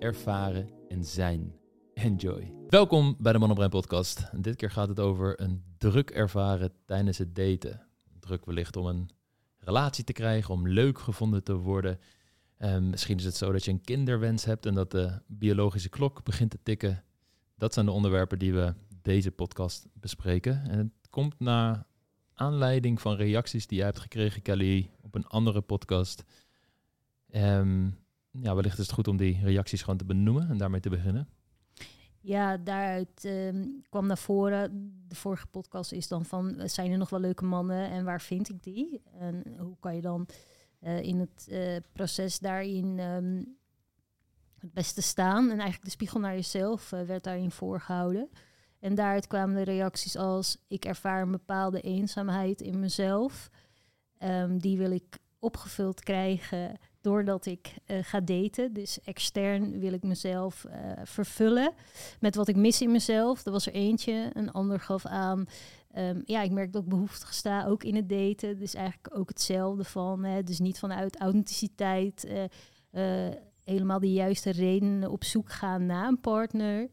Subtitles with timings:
[0.00, 1.54] ervaren en zijn.
[1.94, 2.52] Enjoy.
[2.68, 4.28] Welkom bij de Man op Brein podcast.
[4.32, 7.86] En dit keer gaat het over een druk ervaren tijdens het daten.
[8.20, 9.10] Druk wellicht om een
[9.58, 11.98] relatie te krijgen, om leuk gevonden te worden.
[12.58, 16.24] Um, misschien is het zo dat je een kinderwens hebt en dat de biologische klok
[16.24, 17.04] begint te tikken.
[17.56, 20.64] Dat zijn de onderwerpen die we deze podcast bespreken.
[20.64, 21.86] En het komt na
[22.34, 26.24] aanleiding van reacties die jij hebt gekregen, Kelly, op een andere podcast.
[27.34, 27.99] Um,
[28.30, 31.28] ja, wellicht is het goed om die reacties gewoon te benoemen en daarmee te beginnen.
[32.22, 34.92] Ja, daaruit ehm, kwam naar voren.
[35.08, 38.48] De vorige podcast is dan van, zijn er nog wel leuke mannen en waar vind
[38.48, 39.02] ik die?
[39.18, 40.26] En hoe kan je dan
[40.80, 43.56] uh, in het uh, proces daarin um,
[44.58, 45.44] het beste staan?
[45.44, 48.30] En eigenlijk de spiegel naar jezelf werd daarin voorgehouden.
[48.78, 53.50] En daaruit kwamen de reacties als, ik ervaar een bepaalde eenzaamheid in mezelf.
[54.18, 58.72] Um, die wil ik opgevuld krijgen doordat ik uh, ga daten.
[58.72, 60.72] Dus extern wil ik mezelf uh,
[61.04, 61.72] vervullen
[62.20, 63.44] met wat ik mis in mezelf.
[63.44, 65.46] Er was er eentje, een ander gaf aan.
[65.96, 68.58] Um, ja, ik merk dat ik behoeftig sta, ook in het daten.
[68.58, 72.28] Dus eigenlijk ook hetzelfde van, hè, dus niet vanuit authenticiteit,
[72.92, 73.28] uh,
[73.64, 76.88] helemaal de juiste redenen op zoek gaan naar een partner.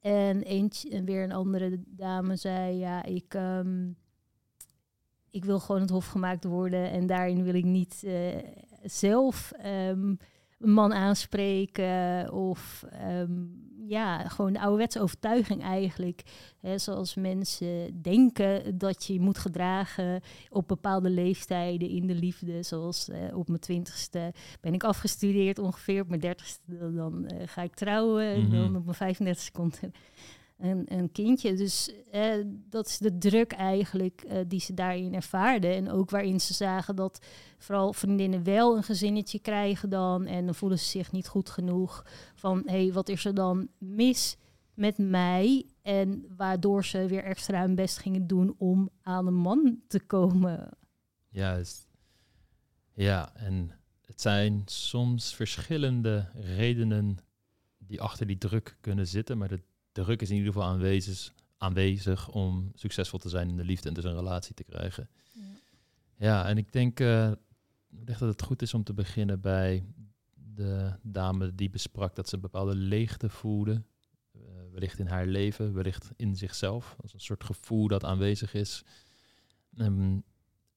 [0.00, 3.34] En eentje, en weer een andere dame zei, ja, ik...
[3.34, 3.96] Um,
[5.30, 8.06] ik wil gewoon het hof gemaakt worden en daarin wil ik niet
[8.82, 10.18] zelf um,
[10.58, 12.84] een man aanspreken of
[13.20, 16.22] um, ja, gewoon de ouderwetse overtuiging eigenlijk.
[16.60, 22.62] Hè, zoals mensen denken dat je moet gedragen op bepaalde leeftijden in de liefde.
[22.62, 26.00] Zoals uh, op mijn twintigste ben ik afgestudeerd ongeveer.
[26.00, 28.38] Op mijn dertigste dan uh, ga ik trouwen.
[28.38, 28.54] Mm -hmm.
[28.54, 29.80] En dan op mijn 35 komt
[30.58, 31.54] een, een kindje.
[31.54, 35.74] Dus eh, dat is de druk eigenlijk eh, die ze daarin ervaarden.
[35.74, 37.26] En ook waarin ze zagen dat
[37.58, 40.26] vooral vriendinnen wel een gezinnetje krijgen dan.
[40.26, 42.04] En dan voelen ze zich niet goed genoeg
[42.34, 44.36] van hé, hey, wat is er dan mis
[44.74, 45.66] met mij?
[45.82, 50.68] En waardoor ze weer extra hun best gingen doen om aan een man te komen.
[51.28, 51.86] Juist.
[52.92, 53.70] Ja, en
[54.06, 57.18] het zijn soms verschillende redenen
[57.78, 59.62] die achter die druk kunnen zitten, maar de
[59.98, 63.88] de druk is in ieder geval aanwezig, aanwezig om succesvol te zijn in de liefde
[63.88, 65.08] en dus een relatie te krijgen.
[65.32, 65.42] Ja,
[66.16, 67.32] ja en ik denk uh,
[67.88, 69.84] dat het goed is om te beginnen bij
[70.34, 73.82] de dame die besprak dat ze een bepaalde leegte voelde.
[74.32, 74.42] Uh,
[74.72, 76.96] wellicht in haar leven, wellicht in zichzelf.
[77.00, 78.84] Als een soort gevoel dat aanwezig is.
[79.78, 80.22] Um,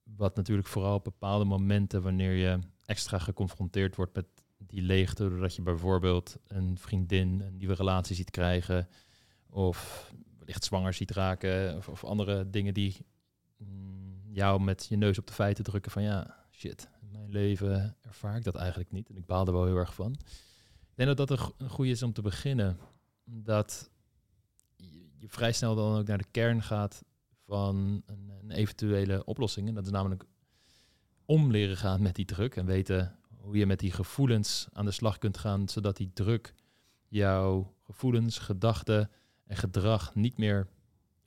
[0.03, 4.25] wat natuurlijk vooral op bepaalde momenten, wanneer je extra geconfronteerd wordt met
[4.57, 8.87] die leegte, doordat je bijvoorbeeld een vriendin een nieuwe relatie ziet krijgen,
[9.51, 13.05] of wellicht zwanger ziet raken, of, andere dingen die
[13.57, 17.97] mm, jou met je neus op de feiten drukken van ja, shit, in mijn leven
[18.01, 19.09] ervaar ik dat eigenlijk niet.
[19.09, 20.11] En ik baal er wel heel erg van.
[20.11, 22.77] Ik denk dat dat een goede is om te beginnen.
[23.23, 23.89] Dat
[25.17, 27.03] je vrij snel dan ook naar de kern gaat
[27.45, 29.67] van een, een eventuele oplossing.
[29.67, 30.23] En dat is namelijk
[31.25, 34.91] om leren gaan met die druk en weten hoe je met die gevoelens aan de
[34.91, 36.53] slag kunt gaan, zodat die druk
[37.07, 39.09] jouw gevoelens, gedachten
[39.51, 40.67] en gedrag niet meer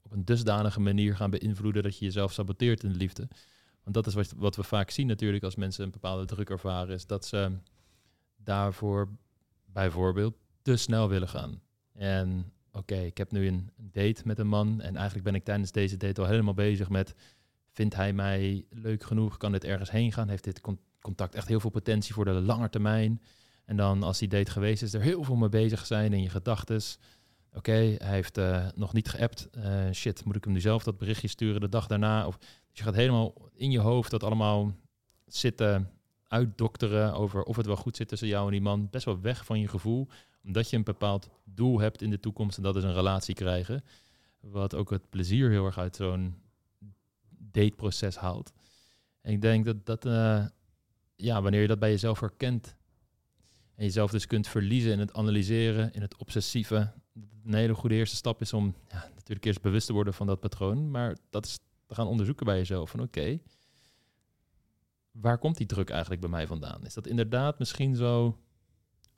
[0.02, 3.28] op een dusdanige manier gaan beïnvloeden dat je jezelf saboteert in de liefde.
[3.82, 6.94] Want dat is wat, wat we vaak zien natuurlijk als mensen een bepaalde druk ervaren,
[6.94, 7.50] is dat ze
[8.36, 9.08] daarvoor
[9.64, 11.60] bijvoorbeeld te snel willen gaan.
[11.92, 15.72] En oké, ik heb nu een date met een man en eigenlijk ben ik tijdens
[15.72, 17.14] deze date al helemaal bezig met,
[17.70, 19.36] vindt hij mij leuk genoeg?
[19.36, 20.28] Kan dit ergens heen gaan?
[20.28, 20.60] Heeft dit
[21.00, 23.22] contact echt heel veel potentie voor de lange termijn?
[23.64, 26.28] En dan als die date geweest is, er heel veel mee bezig zijn in je
[26.30, 26.82] gedachten.
[27.54, 29.48] Oké, hij heeft uh, nog niet geappt.
[29.56, 32.26] Uh, shit, moet ik hem nu zelf dat berichtje sturen de dag daarna?
[32.26, 34.74] Of, dus je gaat helemaal in je hoofd dat allemaal
[35.26, 35.90] zitten
[36.28, 38.88] uitdokteren over of het wel goed zit tussen jou en die man.
[38.90, 40.08] Best wel weg van je gevoel,
[40.44, 43.84] omdat je een bepaald doel hebt in de toekomst en dat is een relatie krijgen.
[44.40, 46.34] Wat ook het plezier heel erg uit zo'n
[47.28, 48.52] dateproces haalt.
[49.20, 50.46] En ik denk dat dat, uh,
[51.16, 52.76] ja, wanneer je dat bij jezelf herkent
[53.74, 56.92] en jezelf dus kunt verliezen in het analyseren, in het obsessieve,
[57.44, 60.40] een hele goede eerste stap is om ja, natuurlijk eerst bewust te worden van dat
[60.40, 63.40] patroon, maar dat is te gaan onderzoeken bij jezelf van oké,
[65.10, 66.84] waar komt die druk eigenlijk bij mij vandaan?
[66.84, 68.38] Is dat inderdaad misschien zo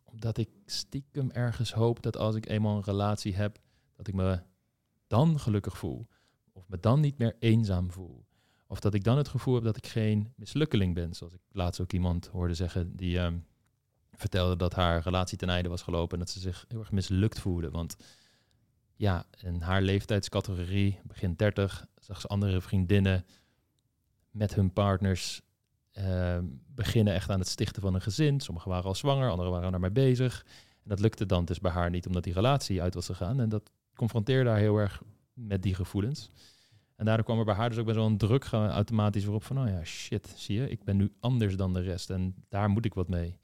[0.04, 3.58] Omdat ik stiekem ergens hoop dat als ik eenmaal een relatie heb,
[3.96, 4.42] dat ik me
[5.06, 6.06] dan gelukkig voel.
[6.52, 8.26] Of me dan niet meer eenzaam voel.
[8.66, 11.14] Of dat ik dan het gevoel heb dat ik geen mislukkeling ben.
[11.14, 13.38] Zoals ik laatst ook iemand hoorde zeggen die ehm,
[14.16, 17.40] vertelde dat haar relatie ten einde was gelopen en dat ze zich heel erg mislukt
[17.40, 17.70] voelde.
[17.70, 17.96] Want
[18.94, 23.24] ja, in haar leeftijdscategorie, begin 30, zag ze andere vriendinnen
[24.30, 25.42] met hun partners
[25.92, 28.40] ehm, beginnen echt aan het stichten van een gezin.
[28.40, 30.44] Sommigen waren al zwanger, anderen waren daarmee bezig.
[30.82, 33.40] En dat lukte dan dus bij haar niet, omdat die relatie uit was gegaan.
[33.40, 35.02] En dat confronteerde haar heel erg
[35.32, 36.30] met die gevoelens.
[36.96, 39.44] En daardoor kwam er bij haar dus ook best wel een druk automatisch weer op
[39.44, 42.68] van, oh ja, shit, zie je, ik ben nu anders dan de rest en daar
[42.68, 43.38] moet ik wat mee.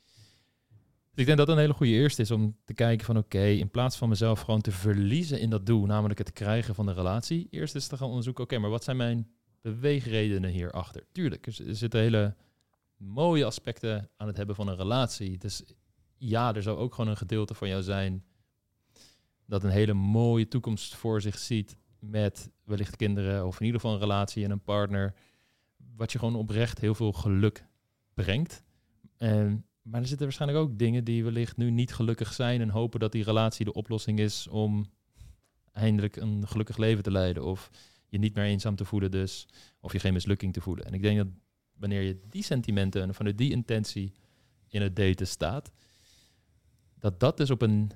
[1.12, 3.44] Dus ik denk dat dat een hele goede eerste is om te kijken van, oké,
[3.44, 6.92] in plaats van mezelf gewoon te verliezen in dat doel, namelijk het krijgen van de
[6.92, 9.30] relatie, eerst eens te gaan onderzoeken, oké, maar wat zijn mijn
[9.60, 11.04] beweegredenen hierachter?
[11.12, 12.34] Tuurlijk, er zitten hele
[12.96, 15.38] mooie aspecten aan het hebben van een relatie.
[15.38, 15.62] Dus
[16.16, 18.24] ja, er zou ook gewoon een gedeelte van jou zijn
[19.46, 23.96] dat een hele mooie toekomst voor zich ziet met wellicht kinderen of in ieder geval
[23.96, 25.14] een relatie en een partner,
[25.96, 27.66] wat je gewoon oprecht heel veel geluk
[28.14, 28.62] brengt.
[29.16, 33.00] En, maar er zitten waarschijnlijk ook dingen die wellicht nu niet gelukkig zijn en hopen
[33.00, 34.86] dat die relatie de oplossing is om
[35.72, 37.70] eindelijk een gelukkig leven te leiden of
[38.08, 39.46] je niet meer eenzaam te voelen dus,
[39.80, 40.84] of je geen mislukking te voelen.
[40.84, 41.26] En ik denk dat
[41.76, 44.12] wanneer je die sentimenten en vanuit die intentie
[44.68, 45.72] in het daten staat,
[46.98, 47.90] dat dat dus op een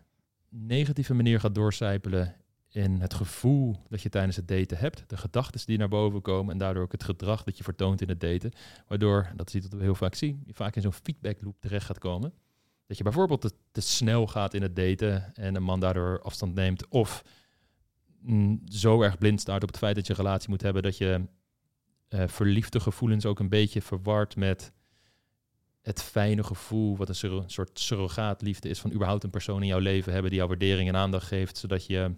[0.49, 2.35] negatieve manier gaat doorcijpelen
[2.77, 6.53] in het gevoel dat je tijdens het daten hebt, de gedachten die naar boven komen
[6.53, 8.53] en daardoor ook het gedrag dat je vertoont in het daten,
[8.87, 11.87] waardoor, dat is iets we heel vaak zien, je vaak in zo'n feedback loop terecht
[11.87, 12.33] gaat komen.
[12.87, 16.89] Dat je bijvoorbeeld te, snel gaat in het daten en een man daardoor afstand neemt
[16.89, 17.25] of
[18.21, 20.97] mm, zo erg blind staat op het feit dat je een relatie moet hebben dat
[20.97, 21.27] je
[22.09, 24.73] uh, verliefde gevoelens ook een beetje verward met
[25.83, 30.13] het fijne gevoel, wat een, soort surrogaatliefde is van überhaupt een persoon in jouw leven
[30.13, 32.15] hebben die jouw waardering en aandacht geeft, zodat je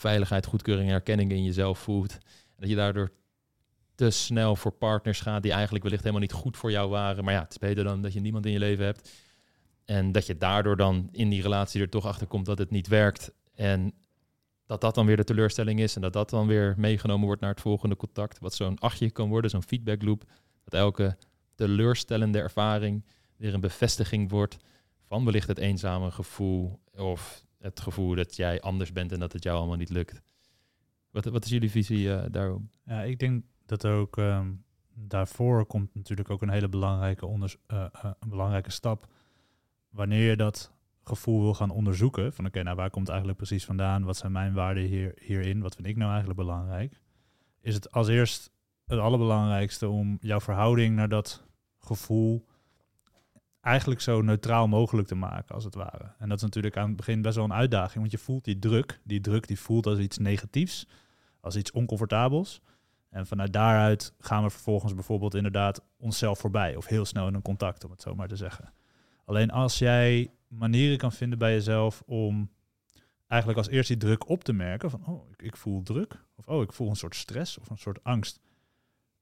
[0.00, 2.18] veiligheid, goedkeuring en erkenning in jezelf voelt.
[2.56, 3.10] Dat je daardoor
[3.94, 7.24] te snel voor partners gaat die eigenlijk wellicht helemaal niet goed voor jou waren.
[7.24, 9.10] Maar ja, het is beter dan dat je niemand in je leven hebt.
[9.84, 12.88] En dat je daardoor dan in die relatie er toch achter komt dat het niet
[12.88, 13.32] werkt.
[13.54, 13.92] En
[14.66, 15.94] dat dat dan weer de teleurstelling is.
[15.94, 18.38] En dat dat dan weer meegenomen wordt naar het volgende contact.
[18.38, 20.24] Wat zo'n achtje kan worden, zo'n feedback loop.
[20.64, 21.16] Dat elke
[21.54, 23.04] teleurstellende ervaring
[23.36, 24.56] weer een bevestiging wordt
[25.06, 26.80] van wellicht het eenzame gevoel.
[26.96, 30.22] Of het gevoel dat jij anders bent en dat het jou allemaal niet lukt.
[31.10, 32.62] Wat, wat is jullie visie uh, daarop?
[32.84, 34.52] Ja, ik denk dat ook ehm,
[34.94, 37.86] daarvoor komt natuurlijk ook een hele belangrijke, onders uh,
[38.18, 39.06] een belangrijke stap.
[39.88, 40.72] Wanneer je dat
[41.02, 44.04] gevoel wil gaan onderzoeken, van oké, nou waar komt het eigenlijk precies vandaan?
[44.04, 45.60] Wat zijn mijn waarden hier, hierin?
[45.60, 47.00] Wat vind ik nou eigenlijk belangrijk?
[47.60, 48.50] Is het als eerst
[48.86, 51.46] het allerbelangrijkste om jouw verhouding naar dat
[51.78, 52.46] gevoel
[53.60, 56.12] eigenlijk zo neutraal mogelijk te maken, als het ware.
[56.18, 58.58] En dat is natuurlijk aan het begin best wel een uitdaging, want je voelt die
[58.58, 59.00] druk.
[59.04, 60.86] Die druk die voelt als iets negatiefs,
[61.40, 62.60] als iets oncomfortabels.
[63.10, 67.42] En vanuit daaruit gaan we vervolgens bijvoorbeeld inderdaad onszelf voorbij, of heel snel in een
[67.42, 68.72] contact, om het zo maar te zeggen.
[69.24, 72.50] Alleen als jij manieren kan vinden bij jezelf om
[73.26, 76.48] eigenlijk als eerst die druk op te merken, van oh, ik, ik voel druk, of
[76.48, 78.40] oh, ik voel een soort stress of een soort angst.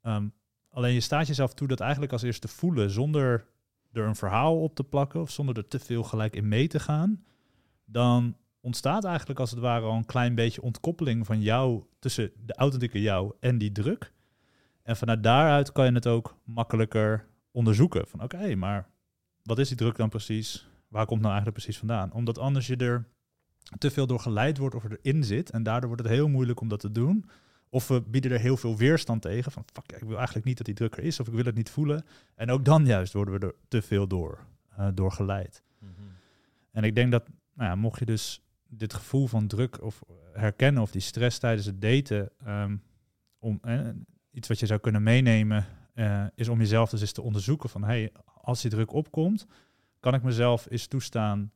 [0.03, 0.29] Ehm,
[0.71, 3.47] alleen je staat jezelf toe dat eigenlijk als eerst te voelen zonder
[3.93, 6.81] er een verhaal op te plakken of zonder er te veel gelijk in mee te
[6.81, 7.25] gaan,
[7.85, 12.55] dan ontstaat eigenlijk als het ware al een klein beetje ontkoppeling van jou tussen de
[12.55, 14.13] authentieke jou en die druk.
[14.83, 18.07] En vanuit daaruit kan je het ook makkelijker onderzoeken.
[18.07, 18.89] Van oké, maar
[19.43, 20.69] wat is die druk dan precies?
[20.89, 22.13] Waar komt nou eigenlijk precies vandaan?
[22.13, 23.09] Omdat anders je er
[23.79, 25.51] te veel door geleid wordt of er erin zit.
[25.51, 27.31] En daardoor wordt het heel moeilijk om dat te doen.
[27.71, 29.53] Of we bieden er heel veel weerstand tegen.
[29.53, 31.21] Van fuck, ik wil eigenlijk niet dat die druk er is.
[31.21, 32.05] Of ik wil het niet voelen.
[32.35, 34.39] En ook dan juist worden we er te veel door,
[34.79, 35.63] uh, door geleid.
[35.79, 35.91] Mhm.
[36.73, 40.83] En ik denk dat, nou ja, mocht je dus dit gevoel van druk of herkennen
[40.83, 42.77] of die stress tijdens het daten, ehm,
[43.39, 43.89] om, eh,
[44.31, 47.85] iets wat je zou kunnen meenemen, uh, is om jezelf dus eens te onderzoeken van,
[47.85, 49.47] hey, als die druk opkomt,
[50.01, 51.53] kan ik mezelf eens toestaan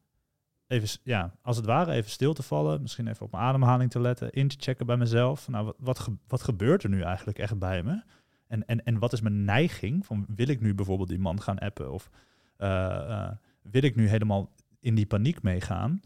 [0.73, 4.00] even, ja, als het ware even stil te vallen, misschien even op mijn ademhaling te
[4.00, 5.49] letten, in te checken bij mezelf.
[5.49, 8.02] Nou, wat, wat, wat gebeurt er nu eigenlijk echt bij me?
[8.47, 10.07] En, en, en wat is mijn neiging?
[10.07, 11.93] Van, wil ik nu bijvoorbeeld die man gaan appen?
[11.93, 12.11] Of
[12.57, 13.31] eh, eh,
[13.62, 14.50] wil ik nu helemaal
[14.81, 16.00] in die paniek meegaan?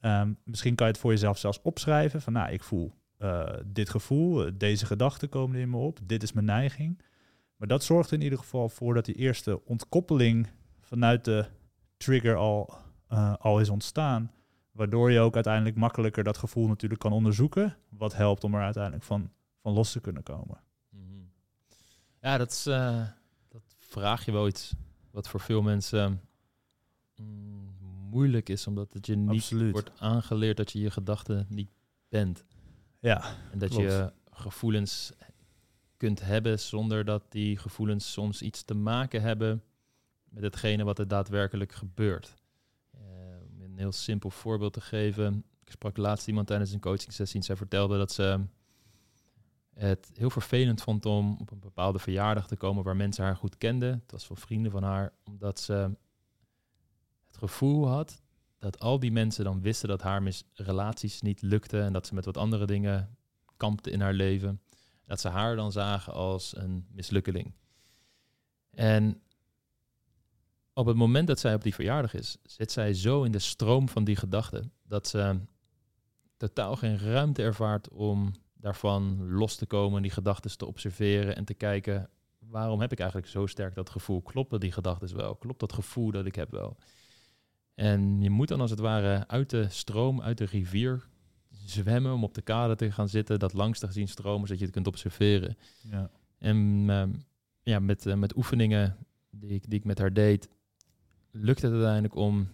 [0.00, 2.22] Um, misschien kan je het voor jezelf zelfs opschrijven.
[2.22, 5.98] Van, nou, ik voel uh, dit gevoel, deze gedachten komen in me op.
[6.02, 7.02] Dit is mijn neiging.
[7.56, 10.48] Maar dat zorgt in ieder geval voor dat die eerste ontkoppeling
[10.80, 11.46] vanuit de
[11.96, 12.74] trigger al
[13.12, 14.32] uh, al is ontstaan.
[14.72, 17.76] Waardoor je ook uiteindelijk makkelijker dat gevoel natuurlijk kan onderzoeken.
[17.88, 20.60] Wat helpt om er uiteindelijk van, van los te kunnen komen.
[20.88, 21.02] Mhm.
[22.20, 23.06] Ja, dat, is, uh,
[23.48, 24.74] dat vraag je wel iets
[25.10, 26.20] wat voor veel mensen
[27.16, 27.74] mm,
[28.10, 29.72] moeilijk is, omdat het je niet Absoluut.
[29.72, 31.70] wordt aangeleerd dat je je gedachten niet
[32.08, 32.44] bent.
[32.98, 33.84] Ja, En dat Klopt.
[33.84, 35.12] je gevoelens
[35.96, 39.62] kunt hebben zonder dat die gevoelens soms iets te maken hebben
[40.28, 42.34] met hetgene wat er daadwerkelijk gebeurt.
[43.72, 45.44] Een heel simpel voorbeeld te geven.
[45.64, 48.40] Ik sprak laatst iemand tijdens een coaching sessie en zij vertelde dat ze
[49.74, 53.58] het heel vervelend vond om op een bepaalde verjaardag te komen waar mensen haar goed
[53.58, 53.92] kenden.
[54.02, 55.72] Het was van vrienden van haar, omdat ze
[57.26, 58.22] het gevoel had
[58.58, 62.24] dat al die mensen dan wisten dat haar relaties niet lukten en dat ze met
[62.24, 63.16] wat andere dingen
[63.56, 64.60] kampte in haar leven.
[65.06, 67.52] Dat ze haar dan zagen als een mislukkeling.
[68.70, 69.22] En
[70.74, 73.88] op het moment dat zij op die verjaardag is, zit zij zo in de stroom
[73.88, 75.40] van die gedachten dat ze
[76.36, 81.54] totaal geen ruimte ervaart om daarvan los te komen, die gedachten te observeren en te
[81.54, 84.22] kijken waarom heb ik eigenlijk zo sterk dat gevoel?
[84.22, 85.36] Kloppen die gedachten wel?
[85.36, 86.76] Klopt dat gevoel dat ik heb wel?
[87.74, 91.08] En je moet dan als het ware uit de stroom, uit de rivier
[91.64, 94.64] zwemmen om op de kade te gaan zitten, dat langs te zien stromen, zodat je
[94.64, 95.56] het kunt observeren.
[95.90, 96.10] ja.
[96.38, 97.10] En ehm,
[97.62, 98.96] ja, met, eh, met oefeningen
[99.30, 100.48] die ik, die ik met haar deed,
[101.32, 102.48] lukte het uiteindelijk om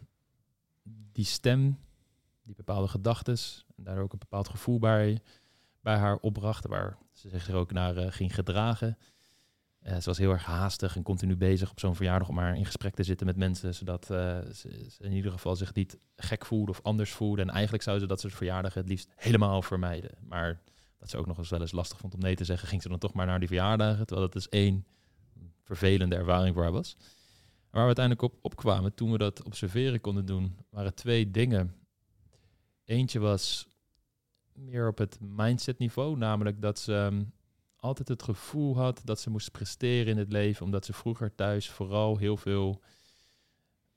[1.12, 1.78] die stem,
[2.42, 3.36] die bepaalde gedachten,
[3.76, 5.20] en daar ook een bepaald gevoel bij,
[5.80, 8.98] bij haar opbracht, waar ze zich er ook naar eh, ging gedragen.
[9.78, 12.64] Eh, ze was heel erg haastig en continu bezig op zo'n verjaardag om maar in
[12.64, 16.46] gesprek te zitten met mensen, zodat eh, ze, ze in ieder geval zich niet gek
[16.46, 17.42] voelde of anders voelde.
[17.42, 20.10] En eigenlijk zou ze dat soort verjaardagen het liefst helemaal vermijden.
[20.20, 20.60] Maar
[20.98, 22.88] dat ze ook nog eens wel eens lastig vond om nee te zeggen, ging ze
[22.88, 24.06] dan toch maar naar die verjaardagen.
[24.06, 24.86] Terwijl dat dus één
[25.62, 26.96] vervelende ervaring voor haar was.
[27.70, 31.74] Waar we uiteindelijk op opkwamen toen we dat observeren konden doen, waren twee dingen.
[32.84, 33.66] Eentje was
[34.52, 37.24] meer op het mindset niveau, namelijk dat ze ehm,
[37.76, 41.70] altijd het gevoel had dat ze moest presteren in het leven, omdat ze vroeger thuis
[41.70, 42.82] vooral heel veel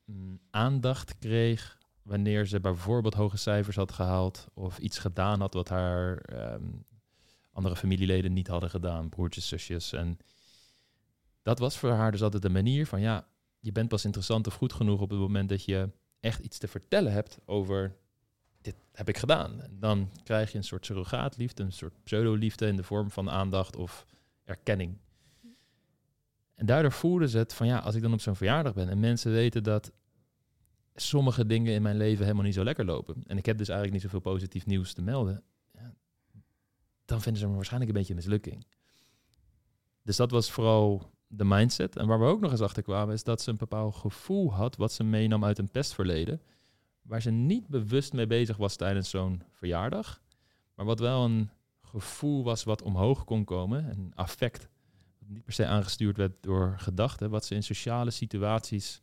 [0.04, 5.68] mm, aandacht kreeg wanneer ze bijvoorbeeld hoge cijfers had gehaald of iets gedaan had wat
[5.68, 6.68] haar ehm,
[7.52, 9.92] andere familieleden niet hadden gedaan, broertjes, zusjes.
[9.92, 10.18] En
[11.42, 13.26] dat was voor haar dus altijd de manier van ja,
[13.62, 15.90] je bent pas interessant of goed genoeg op het moment dat je
[16.20, 17.96] echt iets te vertellen hebt over
[18.60, 19.62] dit heb ik gedaan.
[19.70, 24.06] Dan krijg je een soort surrogaatliefde, een soort pseudoliefde in de vorm van aandacht of
[24.44, 24.98] erkenning.
[26.54, 29.00] En daardoor voelde ze het van ja, als ik dan op zo'n verjaardag ben en
[29.00, 29.92] mensen weten dat
[30.94, 33.22] sommige dingen in mijn leven helemaal niet zo lekker lopen.
[33.26, 35.42] En ik heb dus eigenlijk niet zoveel positief nieuws te melden.
[35.72, 35.94] Ja,
[37.04, 38.66] dan vinden ze me waarschijnlijk een beetje een mislukking.
[40.02, 41.96] Dus dat was vooral de mindset.
[41.96, 44.76] En waar we ook nog eens achter kwamen, is dat ze een bepaald gevoel had
[44.76, 46.40] wat ze meenam uit een pestverleden.
[47.02, 50.22] Waar ze niet bewust mee bezig was tijdens zo'n verjaardag.
[50.74, 51.50] Maar wat wel een
[51.82, 53.90] gevoel was wat omhoog kon komen.
[53.90, 54.68] Een affect.
[55.18, 57.30] Wat niet per se aangestuurd werd door gedachten.
[57.30, 59.00] Wat ze in sociale situaties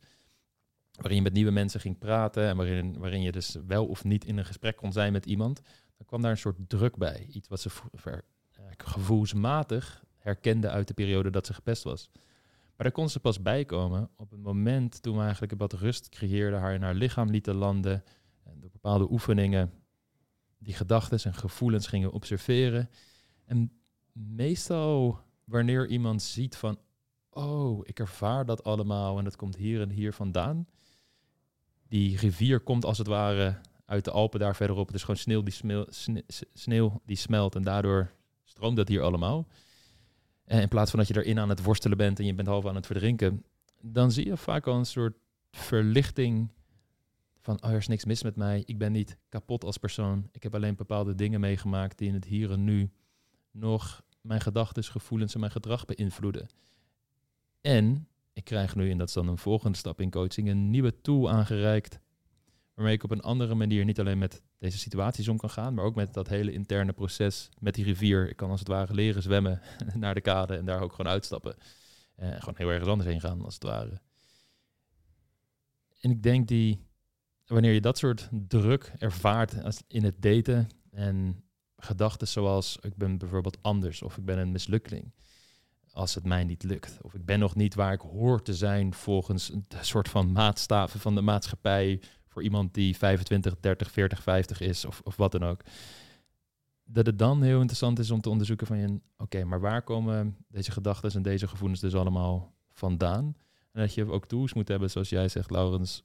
[0.92, 4.24] waarin je met nieuwe mensen ging praten en waarin, waarin je dus wel of niet
[4.24, 5.60] in een gesprek kon zijn met iemand,
[5.96, 7.26] dan kwam daar een soort druk bij.
[7.32, 12.10] Iets wat ze ver- eh, gevoelsmatig herkende uit de periode dat ze gepest was.
[12.76, 16.08] Maar daar kon ze pas bij komen op het moment toen we eigenlijk wat rust
[16.08, 18.04] creëerden, haar in haar lichaam lieten landen
[18.44, 19.72] en door bepaalde oefeningen
[20.58, 22.90] die gedachten en gevoelens gingen observeren.
[23.44, 23.72] En
[24.12, 26.78] meestal wanneer iemand ziet van,
[27.30, 30.66] oh, ik ervaar dat allemaal en dat komt hier en hier vandaan.
[31.88, 34.86] Die rivier komt als het ware uit de Alpen daar verderop.
[34.86, 35.84] Het is gewoon sneeuw die,
[36.52, 38.10] sneeuw die smelt en daardoor
[38.44, 39.46] stroomt dat hier allemaal.
[40.50, 42.66] En in plaats van dat je erin aan het worstelen bent en je bent half
[42.66, 43.44] aan het verdrinken,
[43.80, 45.16] dan zie je vaak al een soort
[45.50, 46.50] verlichting
[47.40, 48.62] van, oh, er is niks mis met mij.
[48.66, 50.28] Ik ben niet kapot als persoon.
[50.32, 52.90] Ik heb alleen bepaalde dingen meegemaakt die in het hier en nu
[53.50, 56.46] nog mijn gedachten, gevoelens en mijn gedrag beïnvloeden.
[57.60, 61.00] En ik krijg nu, en dat is dan een volgende stap in coaching, een nieuwe
[61.00, 61.98] tool aangereikt.
[62.80, 65.84] Waarmee ik op een andere manier niet alleen met deze situaties om kan gaan, maar
[65.84, 68.28] ook met dat hele interne proces met die rivier.
[68.28, 69.60] Ik kan als het ware leren zwemmen
[69.94, 71.56] naar de kade en daar ook gewoon uitstappen.
[72.16, 74.00] En gewoon heel ergens anders heen gaan, als het ware.
[76.00, 76.86] En ik denk die,
[77.46, 81.44] wanneer je dat soort druk ervaart als in het daten en
[81.76, 85.12] gedachten zoals ik ben bijvoorbeeld anders of ik ben een mislukking
[85.92, 86.98] als het mij niet lukt.
[87.02, 91.00] Of ik ben nog niet waar ik hoor te zijn volgens een soort van maatstaven
[91.00, 92.00] van de maatschappij
[92.42, 95.60] iemand die 25, 30, 40, 50 is of, of wat dan ook.
[96.84, 100.70] Dat het dan heel interessant is om te onderzoeken van oké, maar waar komen deze
[100.70, 103.36] gedachten en deze gevoelens dus allemaal vandaan?
[103.72, 106.02] En dat je ook tools moet hebben, zoals jij zegt, Laurens,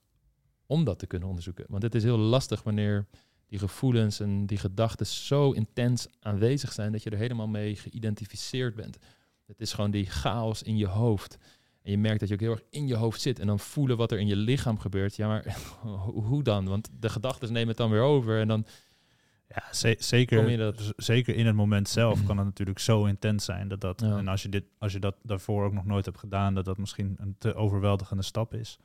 [0.66, 1.66] om dat te kunnen onderzoeken.
[1.70, 3.08] Want het is heel lastig wanneer
[3.48, 8.76] die gevoelens en die gedachten zo intens aanwezig zijn dat je er helemaal mee geïdentificeerd
[8.76, 8.98] bent.
[9.46, 11.38] Het is gewoon die chaos in je hoofd.
[11.86, 13.40] En je merkt dat je ook heel erg in je hoofd zit.
[13.40, 15.16] En dan voelen wat er in je lichaam gebeurt.
[15.16, 15.58] Ja, maar
[16.30, 16.68] hoe dan?
[16.68, 18.40] Want de gedachten nemen het dan weer over.
[18.40, 18.66] En dan
[19.48, 19.64] ja,
[20.00, 20.94] zeker, dat...
[20.98, 24.02] zeker in het moment zelf kan het natuurlijk zo intens zijn dat dat.
[24.02, 26.78] En als je, dit, als je dat daarvoor ook nog nooit hebt gedaan, dat dat
[26.78, 28.80] misschien een te overweldigende stap is.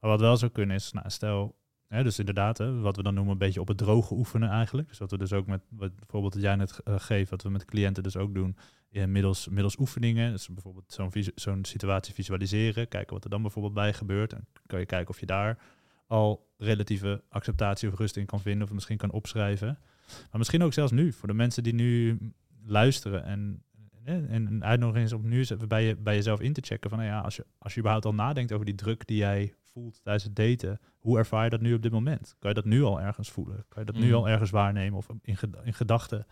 [0.00, 1.56] Maar wat wel zou kunnen is, nou, stel,
[1.88, 4.88] hè, dus inderdaad, hè, wat we dan noemen een beetje op het droge oefenen eigenlijk.
[4.88, 7.50] Dus wat we dus ook met, wat, bijvoorbeeld dat jij net uh, geeft, wat we
[7.50, 8.56] met cliënten dus ook doen,
[8.90, 10.32] middels, middels oefeningen.
[10.32, 14.32] Dus bijvoorbeeld zo'n zo'n situatie visualiseren, kijken wat er dan bijvoorbeeld bij gebeurt.
[14.32, 15.58] En kan je kijken of je daar
[16.06, 19.78] al relatieve acceptatie of rust in kan vinden, of misschien kan opschrijven.
[20.06, 22.18] Maar misschien ook zelfs nu, voor de mensen die nu
[22.64, 23.62] luisteren en,
[24.04, 26.90] en een uitnodiging is om nu eens even bij, je, bij jezelf in te checken
[26.90, 29.54] van nou ja, als je, als je überhaupt al nadenkt over die druk die jij
[29.62, 32.36] voelt tijdens het daten, hoe ervaar je dat nu op dit moment?
[32.38, 33.64] Kan je dat nu al ergens voelen?
[33.68, 34.14] Kan je dat nu mm.
[34.14, 36.26] al ergens waarnemen of in, in gedachten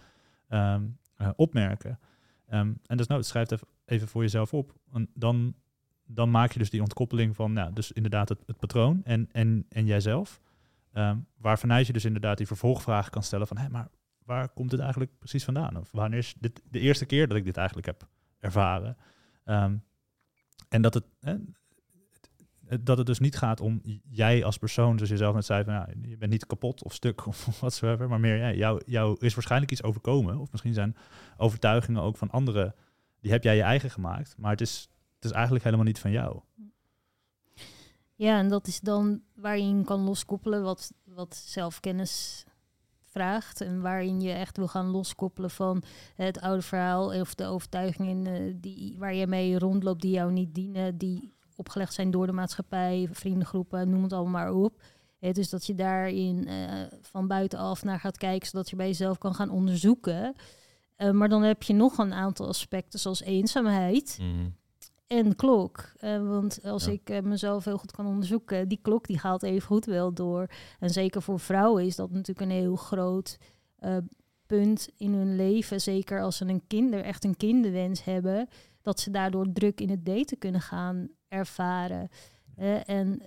[0.49, 0.83] ehm,
[1.17, 1.99] eh, opmerken?
[2.47, 4.75] Ehm, en dus nou, schrijf even, even voor jezelf op.
[4.93, 5.55] En dan,
[6.07, 9.67] dan maak je dus die ontkoppeling van, nou, dus inderdaad het, het patroon en, en,
[9.69, 10.41] en jijzelf.
[10.93, 13.89] Um, waar vanuit je dus inderdaad die vervolgvraag kan stellen van, hé, maar
[14.25, 15.77] waar komt dit eigenlijk precies vandaan?
[15.77, 18.09] Of wanneer is dit de eerste keer dat ik dit eigenlijk heb
[18.39, 18.97] ervaren?
[19.45, 19.85] Um,
[20.69, 21.05] en dat het,
[22.81, 23.81] dat het dus niet gaat om
[24.11, 27.27] jij als persoon, zoals je zelf net zei, van, je bent niet kapot of stuk
[27.27, 30.39] of watsoever, maar meer, jou, jou is waarschijnlijk iets overkomen.
[30.39, 30.97] Of misschien zijn
[31.37, 32.75] overtuigingen ook van anderen,
[33.21, 36.11] die heb jij je eigen gemaakt, maar het is, het is eigenlijk helemaal niet van
[36.11, 36.41] jou.
[38.17, 42.45] Ja, en dat is dan waarin kan loskoppelen wat, wat zelfkennis
[43.15, 43.61] vraagt.
[43.61, 45.83] En waarin je echt wil gaan loskoppelen van
[46.15, 50.55] het oude verhaal of de overtuigingen uh, die, waar je mee rondloopt die jou niet
[50.55, 54.83] dienen, die opgelegd zijn door de maatschappij, vriendengroepen, noem het allemaal maar op.
[55.19, 59.35] dus dat je daarin uh, van buitenaf naar gaat kijken, zodat je bij jezelf kan
[59.35, 60.35] gaan onderzoeken.
[60.99, 64.19] Uh, maar dan heb je nog een aantal aspecten, zoals eenzaamheid.
[64.21, 64.47] Mhm
[65.07, 65.93] en klok.
[66.01, 69.85] Uh, want als ik mezelf heel goed kan onderzoeken, die klok die gaat even goed
[69.85, 70.47] wel door.
[70.81, 73.39] En zeker voor vrouwen is dat natuurlijk een heel groot
[74.47, 75.81] punt in hun leven.
[75.81, 78.49] Zeker als ze een kinder, echt een kinderwens hebben,
[78.83, 82.09] dat ze daardoor druk in het daten kunnen gaan ervaren.
[82.87, 83.23] en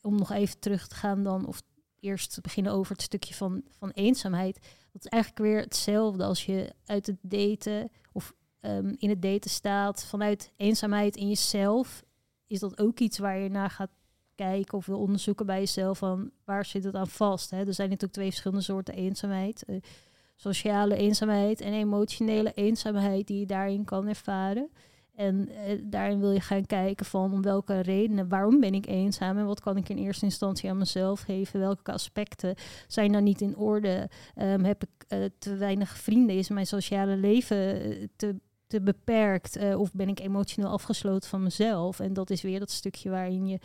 [0.00, 1.62] om nog even terug te gaan dan, of
[2.00, 4.54] eerst te beginnen over het stukje van, van eenzaamheid.
[4.92, 9.50] Dat is eigenlijk weer hetzelfde als je uit het daten of Ehm, in het daten
[9.50, 12.04] staat vanuit eenzaamheid in jezelf,
[12.46, 13.90] is dat ook iets waar je naar gaat
[14.34, 17.50] kijken of wil onderzoeken bij jezelf van waar zit het aan vast.
[17.50, 17.66] Hè?
[17.66, 19.64] Er zijn natuurlijk twee verschillende soorten eenzaamheid.
[19.66, 19.76] Uh,
[20.36, 24.70] sociale eenzaamheid en emotionele eenzaamheid die je daarin kan ervaren.
[25.14, 29.38] En uh, daarin wil je gaan kijken van om welke redenen, waarom ben ik eenzaam
[29.38, 31.60] en wat kan ik in eerste instantie aan mezelf geven?
[31.60, 32.54] Welke aspecten
[32.86, 34.08] zijn daar niet in orde?
[34.36, 36.36] Um, heb ik uh, te weinig vrienden?
[36.36, 42.00] Is mijn sociale leven te te beperkt of ben ik emotioneel afgesloten van mezelf?
[42.00, 43.58] En dat is weer dat stukje waarin je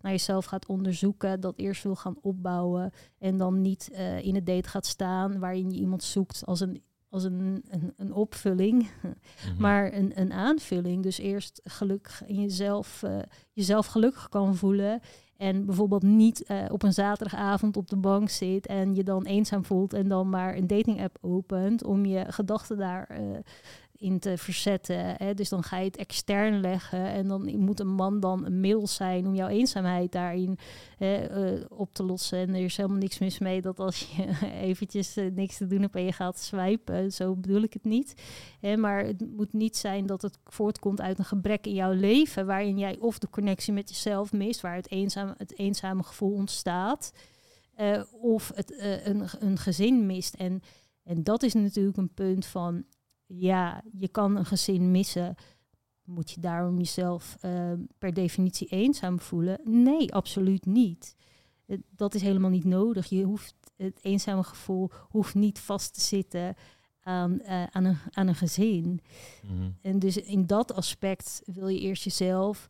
[0.00, 3.88] naar jezelf gaat onderzoeken, dat eerst wil gaan opbouwen en dan niet
[4.20, 6.82] in het date gaat staan waarin je iemand zoekt als een
[7.14, 9.12] als een, een, een opvulling, mhm.
[9.58, 11.02] maar een, een aanvulling.
[11.02, 13.18] Dus eerst gelukkig in jezelf, uh,
[13.52, 15.00] jezelf gelukkig kan voelen.
[15.36, 19.64] En bijvoorbeeld niet uh, op een zaterdagavond op de bank zit en je dan eenzaam
[19.64, 23.38] voelt en dan maar een dating app opent om je gedachten daar uh,
[24.04, 25.14] in te verzetten.
[25.16, 25.34] Hè?
[25.34, 28.86] Dus dan ga je het extern leggen en dan moet een man dan een middel
[28.86, 30.58] zijn om jouw eenzaamheid daarin
[30.98, 32.38] hè, uh, op te lossen.
[32.38, 34.28] En er is helemaal niks mis mee dat als je
[34.68, 38.14] eventjes uh, niks te doen hebt en je gaat swipen, zo bedoel ik het niet.
[38.60, 38.76] Hè?
[38.76, 42.78] Maar het moet niet zijn dat het voortkomt uit een gebrek in jouw leven, waarin
[42.78, 47.12] jij of de connectie met jezelf mist, waar het, eenzaam, het eenzame gevoel ontstaat,
[47.80, 50.34] uh, of het, een, een gezin mist.
[50.34, 50.62] En
[51.04, 52.84] en dat is natuurlijk een punt van
[53.26, 55.34] ja, je kan een gezin missen.
[56.04, 59.60] Moet je daarom jezelf uh, per definitie eenzaam voelen?
[59.64, 61.16] Nee, absoluut niet.
[61.96, 63.06] dat is helemaal niet nodig.
[63.06, 66.56] Je hoeft het eenzame gevoel hoeft niet vast te zitten
[67.00, 69.00] aan, uh, aan, een, aan een gezin.
[69.42, 69.70] Mhm.
[69.82, 72.68] En dus in dat aspect wil je eerst jezelf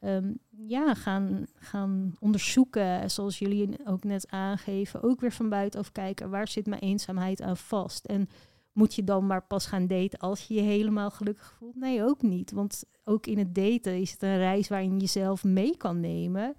[0.00, 6.30] um, ja, gaan, gaan onderzoeken, zoals jullie ook net aangeven, ook weer van buitenaf kijken,
[6.30, 8.04] waar zit mijn eenzaamheid aan vast?
[8.04, 8.28] En
[8.72, 11.76] moet je dan maar pas gaan daten als je je helemaal gelukkig voelt?
[11.76, 12.52] Nee, ook niet.
[12.52, 16.54] Want ook in het daten is het een reis waarin je jezelf mee kan nemen.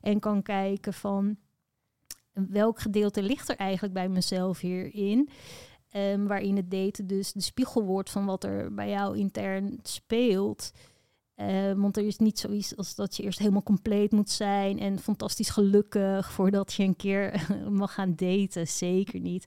[0.00, 1.36] En kan kijken van
[2.32, 5.28] welk gedeelte ligt er eigenlijk bij mezelf hierin.
[5.96, 10.72] Um, waarin het daten dus de spiegel wordt van wat er bij jou intern speelt.
[11.36, 14.98] Uh, want er is niet zoiets als dat je eerst helemaal compleet moet zijn en
[14.98, 18.68] fantastisch gelukkig voordat je een keer mag gaan daten.
[18.68, 19.44] Zeker niet.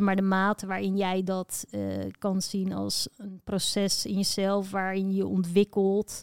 [0.00, 5.14] Maar de mate waarin jij dat uh, kan zien als een proces in jezelf waarin
[5.14, 6.22] je ontwikkelt.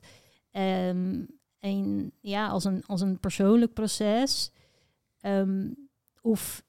[0.51, 1.23] Ehm,
[1.59, 4.51] en ja, als een, als een persoonlijk proces.
[5.19, 5.69] Ehm,
[6.21, 6.63] of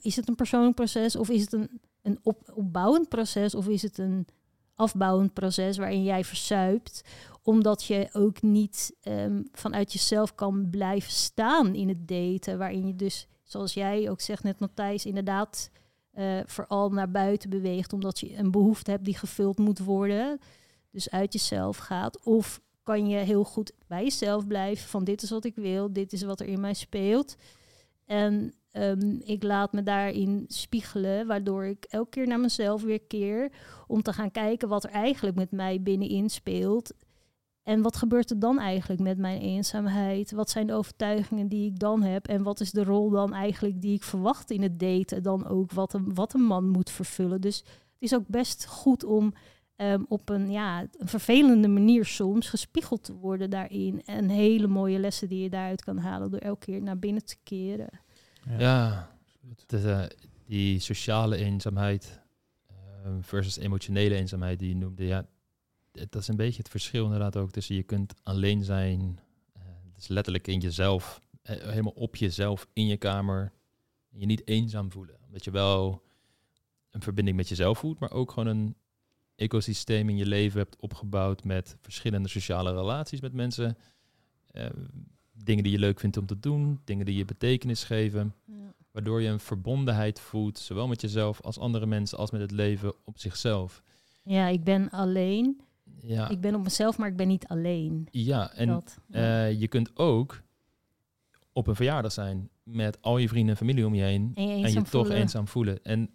[0.00, 3.82] is het een persoonlijk proces of is het een, een op, opbouwend proces of is
[3.82, 4.26] het een
[4.74, 7.04] afbouwend proces waarin jij verzuipt,
[7.44, 12.96] omdat je ook niet ehm, vanuit jezelf kan blijven staan in het daten, waarin je
[12.96, 15.70] dus, zoals jij ook zegt net Matthijs, inderdaad
[16.14, 20.38] uh, vooral naar buiten beweegt, omdat je een behoefte hebt die gevuld moet worden,
[20.90, 25.30] dus uit jezelf gaat, of kan je heel goed bij jezelf blijven van dit is
[25.30, 27.36] wat ik wil, dit is wat er in mij speelt.
[28.04, 33.52] En um, ik laat me daarin spiegelen, waardoor ik elke keer naar mezelf weer keer
[33.86, 36.92] om te gaan kijken wat er eigenlijk met mij binnenin speelt.
[37.64, 40.32] En wat gebeurt er dan eigenlijk met mijn eenzaamheid?
[40.32, 42.28] Wat zijn de overtuigingen die ik dan heb?
[42.28, 45.22] En wat is de rol dan eigenlijk die ik verwacht in het daten?
[45.22, 47.40] Dan ook wat een, wat een man moet vervullen.
[47.40, 47.66] Dus het
[47.98, 49.32] is ook best goed om
[49.76, 54.02] um, op een, ja, een vervelende manier soms gespiegeld te worden daarin.
[54.04, 57.36] En hele mooie lessen die je daaruit kan halen door elke keer naar binnen te
[57.42, 57.88] keren.
[58.48, 59.08] Ja, ja
[60.46, 62.20] die sociale eenzaamheid
[62.66, 65.26] ehm, versus emotionele eenzaamheid die je noemde, ja,
[65.94, 69.20] dat is een beetje het verschil inderdaad ook tussen je kunt alleen zijn,
[69.56, 69.62] uh,
[69.94, 73.52] dus letterlijk in jezelf, eh, helemaal op jezelf in je kamer,
[74.12, 75.16] en je niet eenzaam voelen.
[75.26, 76.02] Omdat je wel
[76.90, 78.76] een verbinding met jezelf voelt, maar ook gewoon een
[79.36, 83.78] ecosysteem in je leven hebt opgebouwd met verschillende sociale relaties met mensen.
[84.52, 84.66] Uh,
[85.32, 88.34] dingen die je leuk vindt om te doen, dingen die je betekenis geven.
[88.44, 88.74] Ja.
[88.90, 92.94] Waardoor je een verbondenheid voelt, zowel met jezelf als andere mensen, als met het leven
[93.04, 93.82] op zichzelf.
[94.22, 95.60] Ja, ik ben alleen.
[96.00, 96.28] Ja.
[96.28, 98.08] Ik ben op mezelf, maar ik ben niet alleen.
[98.10, 100.42] Ja, en eh, je kunt ook
[101.52, 104.32] op een verjaardag zijn met al je vrienden en familie om je heen.
[104.34, 105.84] En je, en je toch eenzaam voelen.
[105.84, 106.10] En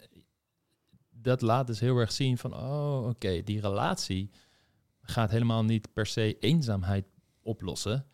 [1.10, 4.30] dat laat dus heel erg zien van, oh oké, die relatie
[5.02, 7.06] gaat helemaal niet per se eenzaamheid
[7.42, 8.06] oplossen.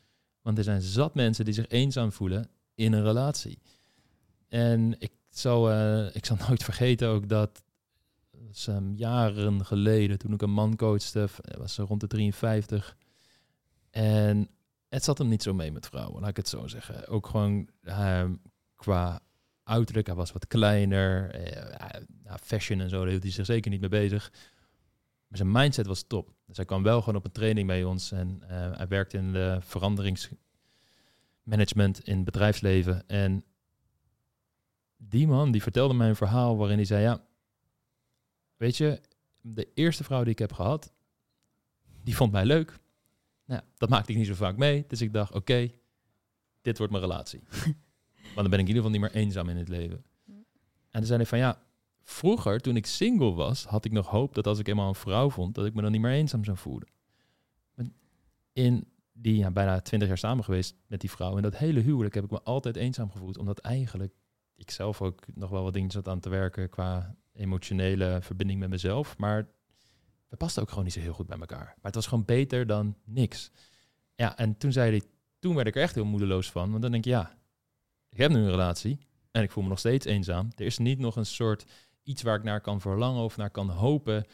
[0.41, 3.60] Want er zijn zat mensen die zich eenzaam voelen in een relatie.
[4.48, 7.63] En ik zal, uh, ik zal nooit vergeten ook dat,
[8.41, 12.98] dat um, jaren geleden, toen ik een man coachte, was ze rond de 53.
[13.89, 14.50] En
[14.89, 17.08] het zat hem niet zo mee met vrouwen, laat ik het zo zeggen.
[17.08, 18.24] Ook gewoon uh,
[18.76, 19.19] qua
[19.63, 21.39] uiterlijk, hij was wat kleiner.
[21.39, 21.50] Uh,
[22.41, 24.32] fashion en zo, daar hield hij zich zeker niet mee bezig.
[25.28, 26.34] Maar zijn mindset was top.
[26.45, 29.32] Dus hij kwam wel gewoon op een training bij ons en uh, hij werkte in
[29.32, 33.08] de veranderingsmanagement in het bedrijfsleven.
[33.08, 33.43] En
[34.98, 37.21] die man die vertelde mij een verhaal waarin hij zei: Ja,
[38.58, 39.02] weet je,
[39.41, 40.94] de eerste vrouw die ik heb gehad,
[42.04, 42.80] die vond mij leuk.
[43.46, 44.86] Nou, dat maakte ik niet zo vaak mee.
[44.88, 45.72] Dus ik dacht: Oké,
[46.62, 47.41] dit wordt mijn relatie.
[48.36, 50.04] Want dan ben ik in ieder geval niet meer eenzaam in het leven.
[50.89, 51.65] En toen zei hij van ja,
[52.08, 55.30] Vroeger, toen ik single was, had ik nog hoop dat als ik eenmaal een vrouw
[55.30, 56.89] vond, dat ik me dan niet meer eenzaam zou voelen.
[58.54, 61.36] In die ja, bijna twintig jaar samen geweest met die vrouw.
[61.36, 63.38] En dat hele huwelijk heb ik me altijd eenzaam gevoeld.
[63.38, 64.13] Omdat eigenlijk
[64.56, 68.69] ik zelf ook nog wel wat dingen zat aan te werken qua emotionele verbinding met
[68.69, 69.17] mezelf.
[69.17, 69.48] Maar
[70.30, 71.65] we pasten ook gewoon niet zo heel goed bij elkaar.
[71.65, 73.52] Maar het was gewoon beter dan niks.
[74.15, 75.02] Ja, en toen zei hij,
[75.39, 76.69] toen werd ik er echt heel moedeloos van.
[76.69, 77.38] Want dan denk je, ja,
[78.10, 79.00] ik heb nu een relatie
[79.32, 80.50] en ik voel me nog steeds eenzaam.
[80.56, 81.65] Er is niet nog een soort
[82.04, 84.26] iets waar ik naar kan verlangen of naar kan hopen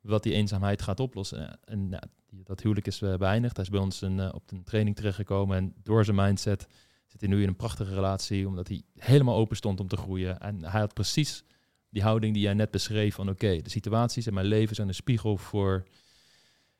[0.00, 1.58] wat die eenzaamheid gaat oplossen.
[1.64, 3.56] En nou, dat huwelijk is uh, beëindigd.
[3.56, 6.68] Hij is bij ons een, eh, op een training terechtgekomen en door zijn mindset
[7.06, 10.40] zit hij nu in een prachtige relatie, omdat hij helemaal open stond om te groeien.
[10.40, 11.44] En hij had precies
[11.90, 14.94] die houding die jij net beschreef van oké, de situaties in mijn leven zijn een
[14.94, 15.86] spiegel voor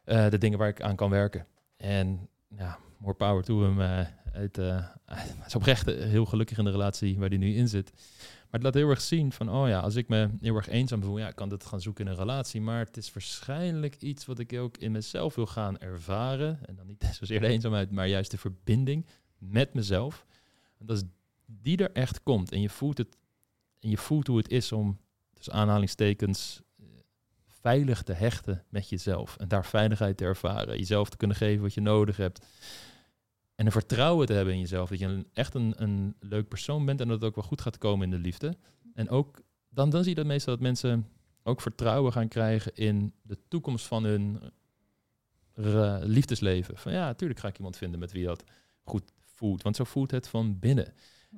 [0.04, 1.46] uh, de dingen waar ik aan kan werken.
[1.76, 3.78] En ja, more power to hem.
[4.32, 4.56] het,
[5.06, 7.92] hij is oprecht heel gelukkig in de relatie waar hij nu in zit.
[8.50, 11.02] Maar het laat heel erg zien van, oh ja, als ik me heel erg eenzaam
[11.02, 12.60] voel, ja, kan dat gaan zoeken in een relatie.
[12.60, 16.58] Maar het is waarschijnlijk iets wat ik ook in mezelf wil gaan ervaren.
[16.66, 19.06] En dan niet zozeer de eenzaamheid, maar juist de verbinding
[19.38, 20.26] met mezelf.
[20.78, 21.02] En dat is
[21.46, 22.52] die er echt komt.
[22.52, 23.16] En je voelt het,
[23.80, 24.98] en je voelt hoe het is om,
[25.34, 26.84] dus aanhalingstekens, eh,
[27.46, 29.36] veilig te hechten met jezelf.
[29.36, 30.78] En daar veiligheid te ervaren.
[30.78, 32.46] Jezelf te kunnen geven wat je nodig hebt.
[33.54, 34.88] En een vertrouwen te hebben in jezelf.
[34.88, 37.60] Dat je een, echt een, een leuk persoon bent en dat het ook wel goed
[37.60, 38.56] gaat komen in de liefde.
[38.94, 41.08] En ook dan, dan zie je dat meestal dat mensen
[41.42, 44.40] ook vertrouwen gaan krijgen in de toekomst van hun
[46.00, 46.76] liefdesleven.
[46.76, 48.44] Van ja, natuurlijk ga ik iemand vinden met wie dat
[48.82, 49.62] goed voelt.
[49.62, 50.92] Want zo voelt het van binnen.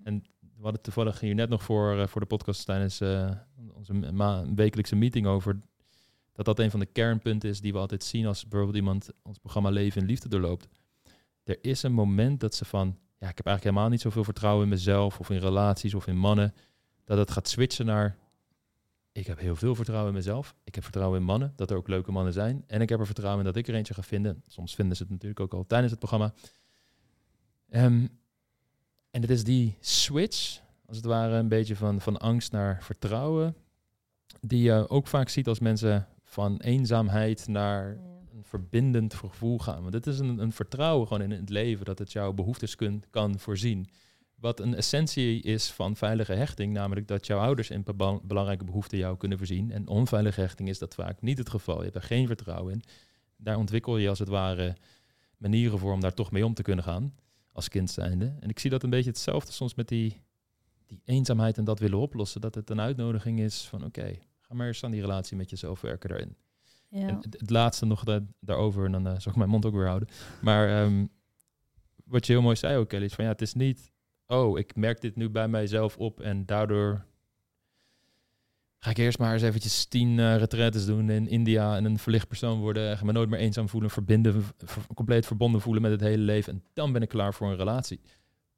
[0.04, 0.24] En
[0.62, 3.30] we hadden toevallig hier net nog voor, uh, voor de podcast tijdens uh,
[3.72, 5.60] onze ma wekelijkse meeting over
[6.32, 9.38] dat dat een van de kernpunten is die we altijd zien als bijvoorbeeld iemand ons
[9.38, 10.68] programma Leven in Liefde doorloopt
[11.44, 12.86] er is een moment dat ze van,
[13.18, 16.16] ja, ik heb eigenlijk helemaal niet zoveel vertrouwen in mezelf of in relaties of in
[16.16, 16.54] mannen,
[17.04, 18.16] dat het gaat switchen naar,
[19.12, 20.54] ik heb heel veel vertrouwen in mezelf.
[20.64, 22.64] Ik heb vertrouwen in mannen, dat er ook leuke mannen zijn.
[22.66, 24.42] En ik heb er vertrouwen in dat ik er eentje ga vinden.
[24.46, 26.34] Soms vinden ze het natuurlijk ook al tijdens het programma.
[27.68, 28.06] Ehm,
[29.12, 33.56] en het is die switch, als het ware, een beetje van, van angst naar vertrouwen.
[34.40, 37.98] Die je ook vaak ziet als mensen van eenzaamheid naar
[38.34, 39.80] een verbindend gevoel gaan.
[39.80, 43.04] Want dit is een, een vertrouwen gewoon in het leven, dat het jouw behoeftes kun,
[43.10, 43.88] kan voorzien.
[44.34, 47.84] Wat een essentie is van veilige hechting, namelijk dat jouw ouders in
[48.22, 49.70] belangrijke behoeften jou kunnen voorzien.
[49.70, 51.76] En onveilige hechting is dat vaak niet het geval.
[51.76, 52.82] Je hebt er geen vertrouwen in.
[53.36, 54.76] Daar ontwikkel je als het ware
[55.36, 57.14] manieren voor om daar toch mee om te kunnen gaan,
[57.52, 58.34] als kind zijnde.
[58.40, 60.20] En ik zie dat een beetje hetzelfde soms met die,
[60.86, 62.40] die eenzaamheid en dat willen oplossen.
[62.40, 65.80] Dat het een uitnodiging is van oké, ga maar eens aan die relatie met jezelf
[65.80, 66.36] werken daarin.
[66.88, 67.08] Ja.
[67.08, 69.74] En het, het laatste nog da- daarover, en dan eh, zal ik mijn mond ook
[69.74, 70.08] weer houden.
[70.42, 71.06] Maar ehm,
[72.04, 73.92] wat je heel mooi zei ook, Kelly, is van ja, het is niet,
[74.26, 77.04] oh, ik merk dit nu bij mijzelf op en daardoor
[78.84, 82.60] ga ik eerst maar eens eventjes tien uh, doen in India en een verlicht persoon
[82.60, 86.22] worden, ga me nooit meer eenzaam voelen, verbinden, ver- compleet verbonden voelen met het hele
[86.22, 88.00] leven en dan ben ik klaar voor een relatie.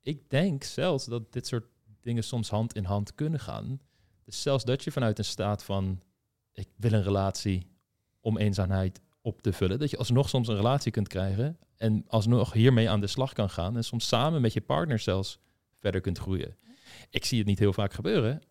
[0.02, 1.64] Ik denk zelfs dat dit soort
[2.00, 3.80] dingen soms hand in hand kunnen gaan.
[4.24, 6.00] Dus zelfs dat je vanuit een staat van
[6.52, 7.66] ik wil een relatie
[8.20, 9.78] om eenzaamheid op te vullen.
[9.78, 13.50] Dat je alsnog soms een relatie kunt krijgen en alsnog hiermee aan de slag kan
[13.50, 13.76] gaan.
[13.76, 15.38] En soms samen met je partner zelfs
[15.78, 16.56] verder kunt groeien.
[17.10, 18.42] Ik zie het niet heel vaak gebeuren,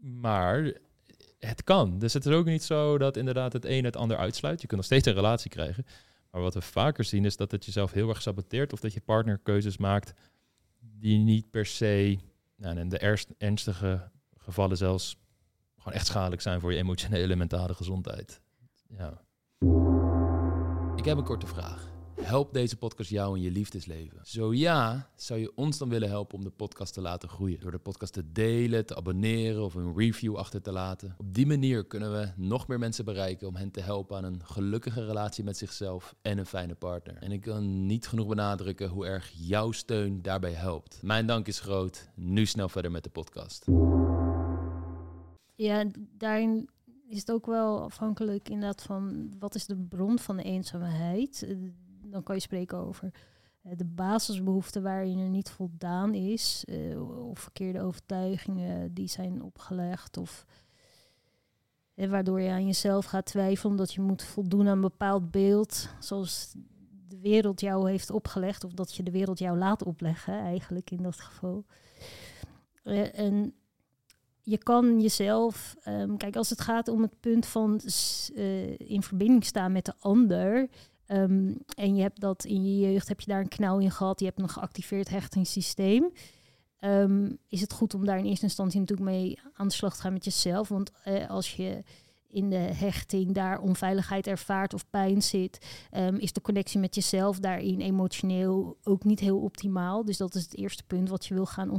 [0.00, 0.72] maar
[1.38, 1.98] het kan.
[1.98, 4.60] Dus het is ook niet zo dat inderdaad het een het ander uitsluit.
[4.60, 5.86] Je kunt nog steeds een relatie krijgen.
[6.30, 9.00] Maar wat we vaker zien is dat het jezelf heel erg saboteert of dat je
[9.00, 10.14] partner keuzes maakt
[10.80, 12.18] die niet per se,
[12.56, 15.16] nou, in de ernstige gevallen zelfs,
[15.76, 18.40] gewoon echt schadelijk zijn voor je emotionele en mentale gezondheid.
[18.88, 19.22] Ja.
[20.96, 21.97] Ik heb een korte vraag.
[22.20, 24.20] Helpt deze podcast jou in je liefdesleven?
[24.22, 27.60] Zo ja, zou je ons dan willen helpen om de podcast te laten groeien?
[27.60, 31.14] Door de podcast te delen, te abonneren of een review achter te laten.
[31.18, 34.40] Op die manier kunnen we nog meer mensen bereiken om hen te helpen aan een
[34.44, 37.16] gelukkige relatie met zichzelf en een fijne partner.
[37.16, 40.98] En ik kan niet genoeg benadrukken hoe erg jouw steun daarbij helpt.
[41.02, 42.08] Mijn dank is groot.
[42.14, 43.64] Nu snel verder met de podcast.
[45.54, 45.84] Ja,
[46.16, 46.68] daarin
[47.08, 51.46] is het ook wel afhankelijk inderdaad van wat is de bron van de eenzaamheid.
[52.10, 53.12] Dan kan je spreken over
[53.68, 60.16] eh, de basisbehoeften waarin er niet voldaan is, eh, of verkeerde overtuigingen die zijn opgelegd,
[60.16, 60.44] of
[61.94, 65.88] eh, waardoor je aan jezelf gaat twijfelen omdat je moet voldoen aan een bepaald beeld,
[65.98, 66.54] zoals
[67.08, 71.02] de wereld jou heeft opgelegd, of dat je de wereld jou laat opleggen, eigenlijk in
[71.02, 71.64] dat geval.
[73.12, 73.54] En
[74.40, 77.80] je kan jezelf, ehm, kijk, als het gaat om het punt van
[78.76, 80.68] in verbinding staan met de ander.
[81.08, 84.20] Ehm, en je hebt dat in je jeugd, heb je daar een knauw in gehad,
[84.20, 86.12] je hebt een geactiveerd hechtingssysteem.
[86.78, 90.00] ehm, is het goed om daar in eerste instantie natuurlijk mee aan de slag te
[90.00, 90.68] gaan met jezelf.
[90.68, 91.82] Want eh, als je
[92.30, 97.38] in de hechting daar onveiligheid ervaart of pijn zit, ehm, is de connectie met jezelf
[97.38, 100.04] daarin emotioneel ook niet heel optimaal.
[100.04, 101.70] Dus dat is het eerste punt wat je wil gaan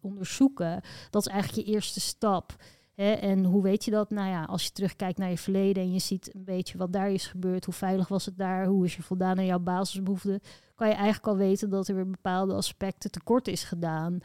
[0.00, 0.80] onderzoeken.
[1.10, 2.56] Dat is eigenlijk je eerste stap.
[3.10, 4.10] En hoe weet je dat?
[4.10, 7.10] Nou ja, als je terugkijkt naar je verleden en je ziet een beetje wat daar
[7.10, 10.40] is gebeurd, hoe veilig was het daar, hoe is je voldaan aan jouw basisbehoeften,
[10.74, 14.20] kan je eigenlijk al weten dat er weer bepaalde aspecten tekort is gedaan.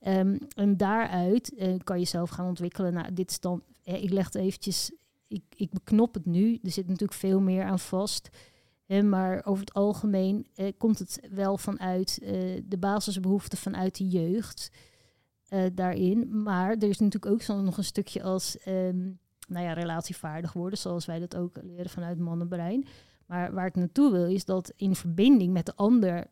[0.00, 2.92] Ehm, en daaruit eh, kan je zelf gaan ontwikkelen.
[2.92, 4.92] Nou, dit is dan, ik leg het eventjes,
[5.28, 6.58] ik, ik beknop het nu.
[6.62, 8.28] Er zit natuurlijk veel meer aan vast.
[9.04, 12.30] Maar over het algemeen eh, komt het wel vanuit eh,
[12.64, 14.70] de basisbehoeften vanuit de jeugd
[15.48, 16.42] eh, daarin.
[16.42, 19.10] Maar er is natuurlijk ook zo nog een stukje als ehm,
[19.48, 22.86] nou ja, relatievaardig worden, zoals wij dat ook leren vanuit mannenbrein.
[23.26, 26.26] Maar waar ik naartoe wil, is dat in verbinding met de ander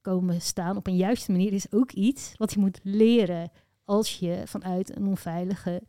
[0.00, 3.50] komen staan op een juiste manier is ook iets wat je moet leren
[3.84, 5.82] als je vanuit een onveilige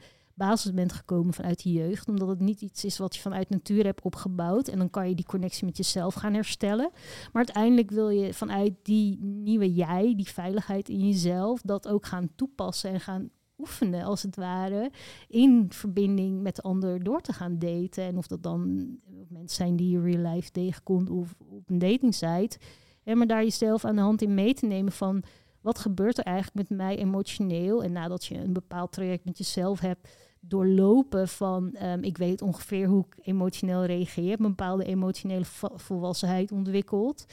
[0.47, 2.07] basis bent gekomen vanuit de jeugd.
[2.07, 4.67] Omdat het niet iets is wat je vanuit natuur hebt opgebouwd.
[4.67, 6.89] En dan kan je die connectie met jezelf gaan herstellen.
[7.31, 12.29] Maar uiteindelijk wil je vanuit die nieuwe jij, die veiligheid in jezelf, dat ook gaan
[12.35, 14.91] toepassen en gaan oefenen, als het ware,
[15.27, 18.03] in verbinding met de ander door te gaan daten.
[18.03, 18.89] En of dat dan
[19.29, 22.57] mensen zijn die je real life tegenkomt of op een datingsite.
[23.03, 25.23] Ja, maar daar jezelf aan de hand in mee te nemen van
[25.61, 27.83] wat gebeurt er eigenlijk met mij emotioneel?
[27.83, 30.07] En nadat je een bepaald traject met jezelf hebt
[30.43, 36.51] doorlopen van ehm, ik weet ongeveer hoe ik emotioneel reageer, een bepaalde emotionele vo- volwassenheid
[36.51, 37.25] ontwikkeld.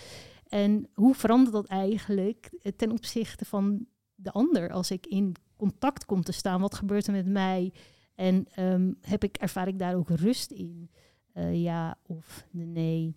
[0.48, 6.04] En hoe verandert dat eigenlijk eh, ten opzichte van de ander als ik in contact
[6.04, 6.60] kom te staan?
[6.60, 7.72] Wat gebeurt er met mij?
[8.14, 10.90] En ehm, heb ik, ervaar ik daar ook rust in?
[11.32, 13.16] Eh, ja of nee.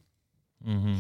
[0.58, 0.95] Mhm.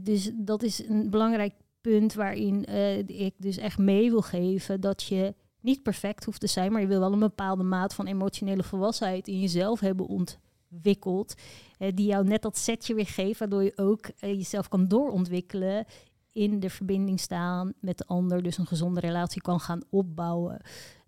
[0.00, 2.64] Dus dat is een belangrijk punt waarin
[3.08, 6.86] ik dus echt mee wil geven dat je niet perfect hoeft te zijn, maar je
[6.86, 11.34] wil wel een bepaalde maat van emotionele volwassenheid in jezelf hebben ontwikkeld.
[11.78, 15.84] Die jou net dat setje weer geeft, waardoor je ook eh, jezelf kan doorontwikkelen.
[16.32, 20.60] In de verbinding staan met de ander, dus een gezonde relatie kan gaan opbouwen.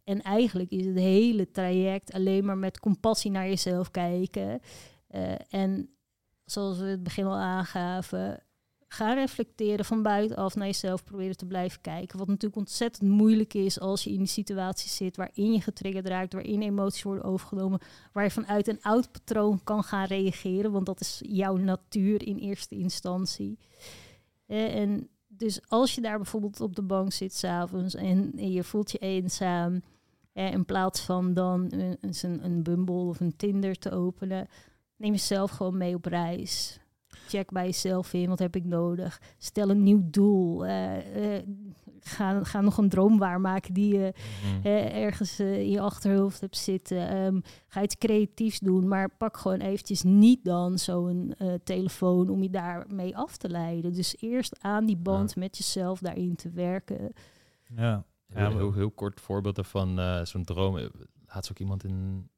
[0.05, 4.61] En eigenlijk is het hele traject alleen maar met compassie naar jezelf kijken.
[5.07, 5.89] Eh, en
[6.45, 8.43] zoals we het begin al aangaven,
[8.95, 12.19] ga reflecteren van buitenaf naar jezelf, proberen te blijven kijken.
[12.19, 16.33] Wat natuurlijk ontzettend moeilijk is als je in die situatie zit waarin je getriggerd raakt,
[16.33, 17.81] waarin emoties worden overgenomen,
[18.13, 22.37] waar je vanuit een oud patroon kan gaan reageren, want dat is jouw natuur in
[22.37, 23.59] eerste instantie.
[24.47, 28.91] Eh, en dus als je daar bijvoorbeeld op de bank zit s'avonds en, je voelt
[28.91, 29.83] je eenzaam,
[30.33, 34.49] eh, in plaats van dan een, een, een Bumble of een Tinder te openen,
[34.97, 36.79] neem jezelf gewoon mee op reis.
[37.29, 39.21] Check bij jezelf in, wat heb ik nodig?
[39.39, 40.67] Stel een nieuw doel.
[40.67, 40.93] Uh,
[42.01, 44.67] ga, ga nog een droom waarmaken die je mhm.
[44.67, 47.17] ergens in je achterhoofd hebt zitten.
[47.17, 51.35] Um, ga iets creatiefs doen, maar pak gewoon eventjes niet dan zo'n
[51.65, 53.93] telefoon om je daarmee af te leiden.
[53.93, 57.13] Dus eerst aan die band met jezelf daarin te werken.
[57.77, 60.27] Ja, ja heel, heel, kort voorbeeld ervan.
[60.27, 60.91] zo'n droom.
[61.27, 62.29] Laatst ook iemand in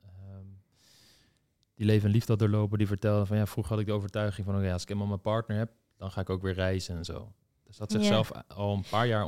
[1.76, 4.46] die leven en liefde had doorlopen, die vertelde van ja, vroeger had ik de overtuiging
[4.46, 7.04] van oké, als ik eenmaal mijn partner heb, dan ga ik ook weer reizen en
[7.04, 7.32] zo.
[7.62, 9.26] Dus dat zichzelf al een paar jaar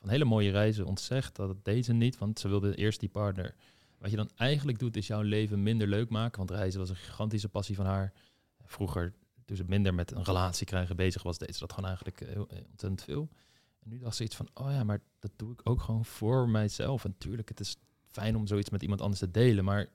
[0.00, 1.36] van hele mooie reizen ontzegd.
[1.36, 3.54] Dat het deed ze niet, want ze wilde eerst die partner.
[3.98, 6.38] Wat je dan eigenlijk doet, is jouw leven minder leuk maken.
[6.38, 8.12] Want reizen was een gigantische passie van haar.
[8.64, 12.20] Vroeger, toen ze minder met een relatie krijgen bezig was, deed ze dat gewoon eigenlijk
[12.20, 13.28] heel, eh, ontzettend veel.
[13.80, 16.48] En nu dacht ze iets van, oh ja, maar dat doe ik ook gewoon voor
[16.48, 17.04] mijzelf.
[17.04, 19.88] En natuurlijk, het is fijn om zoiets met iemand anders te delen, maar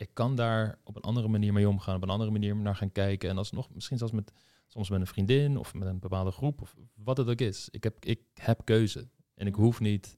[0.00, 2.92] ik kan daar op een andere manier mee omgaan, op een andere manier naar gaan
[2.92, 3.30] kijken.
[3.30, 4.32] En alsnog, misschien zelfs met,
[4.66, 7.68] soms met een vriendin of met een bepaalde groep of wat het ook is.
[7.70, 10.16] Ik heb, ik heb keuze en ik hoef niet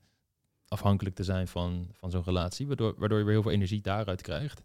[0.68, 4.22] afhankelijk te zijn van, van zo'n relatie, waardoor, waardoor je weer heel veel energie daaruit
[4.22, 4.62] krijgt.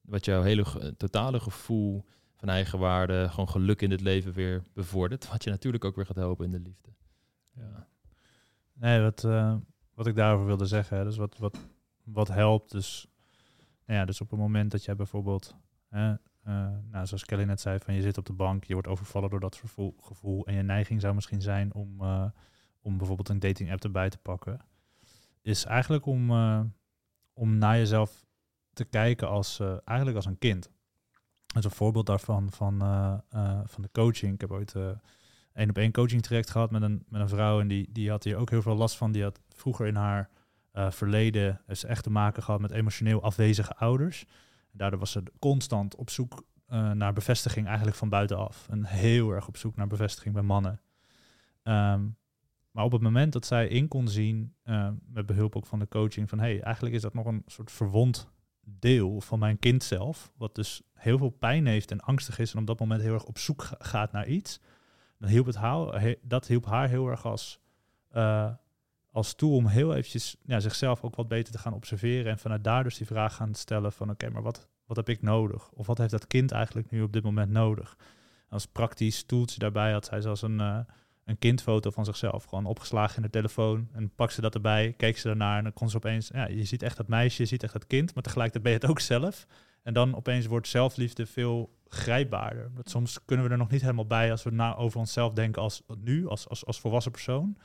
[0.00, 5.28] Wat jouw hele totale gevoel van eigenwaarde, gewoon geluk in het leven weer bevordert.
[5.28, 6.90] Wat je natuurlijk ook weer gaat helpen in de liefde.
[7.54, 7.88] Ja.
[8.72, 9.56] Nee, wat, uh,
[9.94, 11.58] wat ik daarover wilde zeggen, dus wat, wat,
[12.04, 13.08] wat helpt, dus
[13.88, 15.56] nou ja, dus op het moment dat jij bijvoorbeeld,
[15.90, 16.12] uh,
[16.90, 19.40] nou, zoals Kelly net zei, van je zit op de bank, je wordt overvallen door
[19.40, 22.24] dat gevoel, gevoel en je neiging zou misschien zijn om, uh,
[22.80, 24.60] om bijvoorbeeld een dating app erbij te pakken,
[25.42, 26.60] is eigenlijk om, uh,
[27.32, 28.26] om naar jezelf
[28.72, 30.70] te kijken als, eigenlijk als een kind.
[31.46, 32.78] Dat is een voorbeeld daarvan van,
[33.64, 34.34] van de coaching.
[34.34, 34.74] Ik heb ooit
[35.52, 38.24] één op één coaching traject gehad met een, met een vrouw en die, die had
[38.24, 39.12] hier ook heel veel last van.
[39.12, 40.30] Die had vroeger in haar
[40.78, 44.24] uh, verleden is echt te maken gehad met emotioneel afwezige ouders.
[44.70, 48.68] Daardoor was ze constant op zoek uh, naar bevestiging eigenlijk van buitenaf.
[48.68, 50.80] En heel erg op zoek naar bevestiging bij mannen.
[51.62, 52.16] Um,
[52.70, 55.88] maar op het moment dat zij in kon zien, uh, met behulp ook van de
[55.88, 60.32] coaching, van hey, eigenlijk is dat nog een soort verwond deel van mijn kind zelf,
[60.36, 63.24] wat dus heel veel pijn heeft en angstig is en op dat moment heel erg
[63.24, 64.60] op zoek gaat naar iets,
[65.18, 67.60] dan hielp het haar, dat hielp haar heel erg als
[68.12, 68.50] uh,
[69.18, 72.64] als tool om heel eventjes ja, zichzelf ook wat beter te gaan observeren en vanuit
[72.64, 75.70] daar dus die vraag gaan stellen van oké, maar wat, wat heb ik nodig?
[75.70, 77.96] Of wat heeft dat kind eigenlijk nu op dit moment nodig?
[78.48, 80.78] Als praktisch toeltje daarbij had zij zelfs een, uh,
[81.24, 85.18] een kindfoto van zichzelf, gewoon opgeslagen in de telefoon en pak ze dat erbij, keek
[85.18, 87.62] ze daarnaar en dan kon ze opeens, ja, je ziet echt dat meisje, je ziet
[87.62, 89.46] echt dat kind, maar tegelijkertijd ben je het ook zelf.
[89.82, 92.70] En dan opeens wordt zelfliefde veel grijpbaarder.
[92.74, 95.62] Dat soms kunnen we er nog niet helemaal bij als we na over onszelf denken
[95.62, 97.56] als nu, als, als, als volwassen persoon.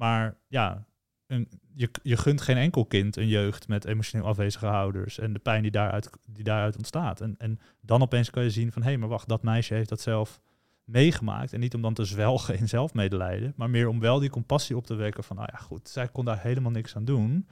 [0.00, 0.86] Maar ja,
[1.26, 5.38] een, je, je gunt geen enkel kind een jeugd met emotioneel afwezige ouders en de
[5.38, 7.20] pijn die daaruit, die daaruit ontstaat.
[7.20, 9.88] En, en dan opeens kan je zien van hé, hey, maar wacht, dat meisje heeft
[9.88, 10.40] dat zelf
[10.84, 11.52] meegemaakt.
[11.52, 14.86] En niet om dan te zwelgen in zelfmedelijden, maar meer om wel die compassie op
[14.86, 17.48] te wekken van, nou ja, goed, zij kon daar helemaal niks aan doen.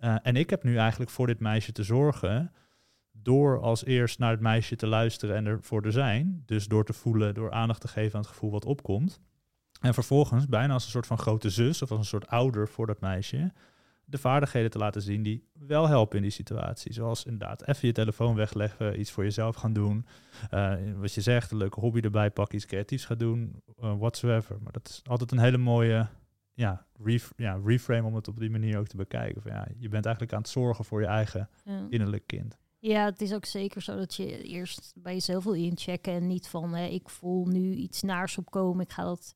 [0.00, 2.52] Uh, en ik heb nu eigenlijk voor dit meisje te zorgen
[3.12, 6.42] door als eerst naar het meisje te luisteren en ervoor te zijn.
[6.46, 9.20] Dus door te voelen, door aandacht te geven aan het gevoel wat opkomt.
[9.80, 12.86] En vervolgens, bijna als een soort van grote zus of als een soort ouder voor
[12.86, 13.52] dat meisje,
[14.04, 16.92] de vaardigheden te laten zien die wel helpen in die situatie.
[16.92, 20.06] Zoals inderdaad even je telefoon wegleggen, iets voor jezelf gaan doen.
[20.54, 24.56] Uh, wat je zegt, een leuke hobby erbij pakken, iets creatiefs gaan doen, uh, whatsoever.
[24.62, 26.08] Maar dat is altijd een hele mooie
[26.54, 29.42] ja, ref ja, reframe om het op die manier ook te bekijken.
[29.42, 31.48] Van, ja, je bent eigenlijk aan het zorgen voor je eigen
[31.88, 32.58] innerlijk kind.
[32.78, 36.48] Ja, het is ook zeker zo dat je eerst bij jezelf wil inchecken en niet
[36.48, 39.34] van hè, ik voel nu iets naars opkomen, ik ga dat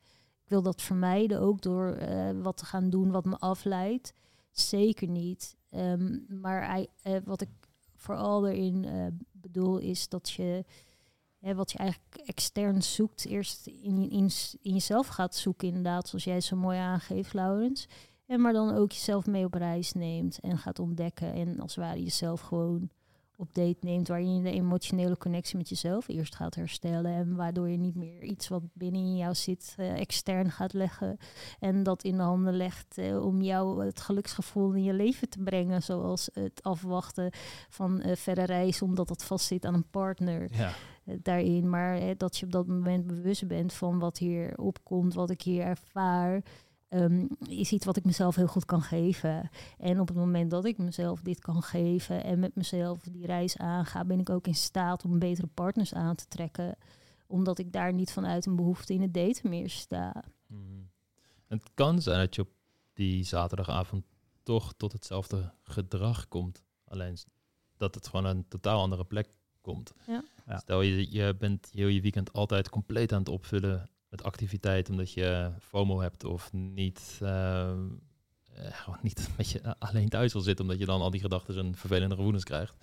[0.50, 4.12] wil dat vermijden, ook door uh, wat te gaan doen wat me afleidt.
[4.50, 5.56] Zeker niet.
[5.74, 7.48] Um, maar uh, wat ik
[7.94, 10.64] vooral erin uh, bedoel, is dat je
[11.40, 14.30] wat je eigenlijk extern zoekt, eerst in, in,
[14.62, 17.88] in jezelf gaat zoeken, inderdaad, zoals jij zo mooi aangeeft, Laurens.
[18.26, 21.32] En maar dan ook jezelf mee op reis neemt en gaat ontdekken.
[21.32, 22.90] En als het ware jezelf gewoon
[23.40, 24.08] op date neemt.
[24.08, 27.14] Waarin je de emotionele connectie met jezelf eerst gaat herstellen.
[27.14, 31.18] En waardoor je niet meer iets wat binnen in jou zit eh, extern gaat leggen.
[31.60, 35.38] En dat in de handen legt eh, om jou het geluksgevoel in je leven te
[35.38, 35.82] brengen.
[35.82, 37.30] Zoals het afwachten
[37.68, 40.72] van eh, verre reizen omdat dat vastzit aan een partner Ja.
[41.22, 41.70] daarin.
[41.70, 45.62] Maar dat je op dat moment bewust bent van wat hier opkomt, wat ik hier
[45.62, 46.42] ervaar.
[46.90, 49.50] Ehm, is iets wat ik mezelf heel goed kan geven.
[49.78, 53.56] En op het moment dat ik mezelf dit kan geven en met mezelf die reis
[53.56, 56.76] aanga, ben ik ook in staat om betere partners aan te trekken.
[57.26, 60.24] Omdat ik daar niet vanuit een behoefte in het daten meer sta.
[60.46, 60.62] Mhm.
[61.46, 62.50] Het kan zijn dat je op
[62.92, 64.04] die zaterdagavond
[64.42, 66.64] toch tot hetzelfde gedrag komt.
[66.84, 67.16] Alleen
[67.76, 69.28] dat het gewoon aan een totaal andere plek
[69.60, 69.92] komt.
[70.06, 70.24] Ja.
[70.58, 75.12] Stel je, je bent heel je weekend altijd compleet aan het opvullen met activiteit omdat
[75.12, 77.76] je FOMO hebt of niet, eh, eh,
[78.54, 81.74] gewoon niet met je alleen thuis wil zitten omdat je dan al die gedachten en
[81.76, 82.76] vervelende gevoelens krijgt.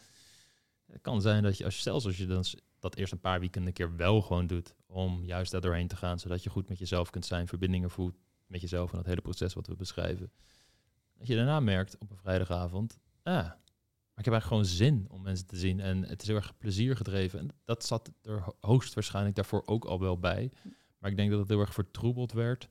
[0.92, 2.46] Het kan zijn dat je, als je zelfs als je dan
[2.80, 5.96] dat eerst een paar weken een keer wel gewoon doet om juist daar doorheen te
[5.96, 8.16] gaan, zodat je goed met jezelf kunt zijn, verbindingen voelt
[8.46, 10.32] met jezelf en dat hele proces wat we beschrijven.
[11.18, 15.22] Dat je daarna merkt op een vrijdagavond, ah, maar ik heb eigenlijk gewoon zin om
[15.22, 17.40] mensen te zien en het is heel erg plezier gedreven.
[17.40, 20.52] En dat zat er ho- hoogstwaarschijnlijk daarvoor ook al wel bij.
[20.98, 22.70] Maar ik denk dat het heel erg vertroebeld werd.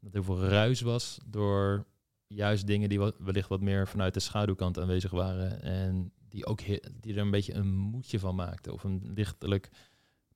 [0.00, 1.86] Dat heel veel ruis was door
[2.26, 5.62] juist dingen die wellicht wat meer vanuit de schaduwkant aanwezig waren.
[5.62, 6.60] En die ook
[7.00, 8.72] die er een beetje een moedje van maakten.
[8.72, 9.70] Of een lichtelijk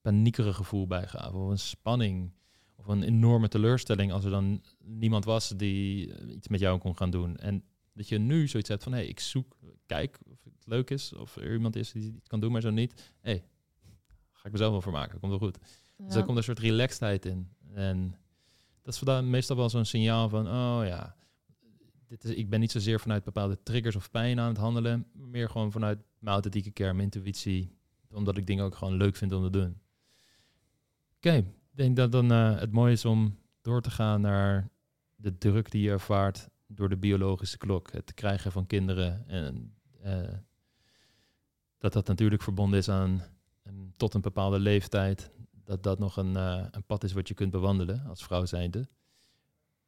[0.01, 1.39] paniekerig gevoel bij gaven.
[1.39, 2.33] Of een spanning.
[2.77, 6.97] Of een enorme teleurstelling als er dan niemand was die eh, iets met jou kon
[6.97, 7.37] gaan doen.
[7.37, 9.57] En dat je nu zoiets hebt van, hé, hey, ik zoek,
[9.87, 11.13] kijk of het leuk is.
[11.13, 13.13] Of er iemand is die het kan doen, maar zo niet.
[13.21, 13.45] Hé, hey,
[14.33, 15.21] ga ik mezelf wel voor maken.
[15.21, 15.59] Komt wel goed.
[16.05, 17.49] Dus er komt een soort relaxedheid in.
[17.73, 18.17] En
[18.83, 21.17] dat is vandaar meestal wel zo'n signaal van, oh ja,
[22.07, 25.29] dit is, ik ben niet zozeer vanuit bepaalde triggers of pijn aan het handelen, maar
[25.29, 27.77] meer gewoon vanuit mijn authentieke kern, mijn intuïtie,
[28.11, 29.81] omdat ik dingen ook gewoon leuk vind om te doen.
[31.17, 34.71] Oké, ik denk dat dan eh, het mooie is om door te gaan naar
[35.17, 40.35] de druk die je ervaart door de biologische klok, het krijgen van kinderen en eh,
[41.79, 43.23] dat dat natuurlijk verbonden is aan
[43.97, 45.31] tot een bepaalde leeftijd,
[45.71, 48.89] dat dat nog een, eh, een pad is wat je kunt bewandelen als vrouw zijnde.